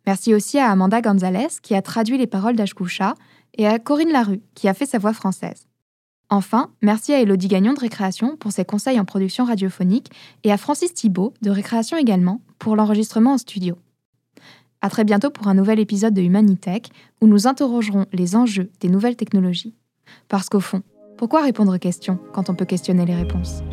[0.05, 3.15] Merci aussi à Amanda Gonzalez qui a traduit les paroles Coucha
[3.57, 5.67] et à Corinne Larue qui a fait sa voix française.
[6.29, 10.11] Enfin, merci à Elodie Gagnon de Récréation pour ses conseils en production radiophonique
[10.43, 13.77] et à Francis Thibault de Récréation également pour l'enregistrement en studio.
[14.86, 18.88] À très bientôt pour un nouvel épisode de Humanitech où nous interrogerons les enjeux des
[18.88, 19.73] nouvelles technologies.
[20.27, 20.83] Parce qu'au fond,
[21.17, 23.63] pourquoi répondre aux questions quand on peut questionner les réponses?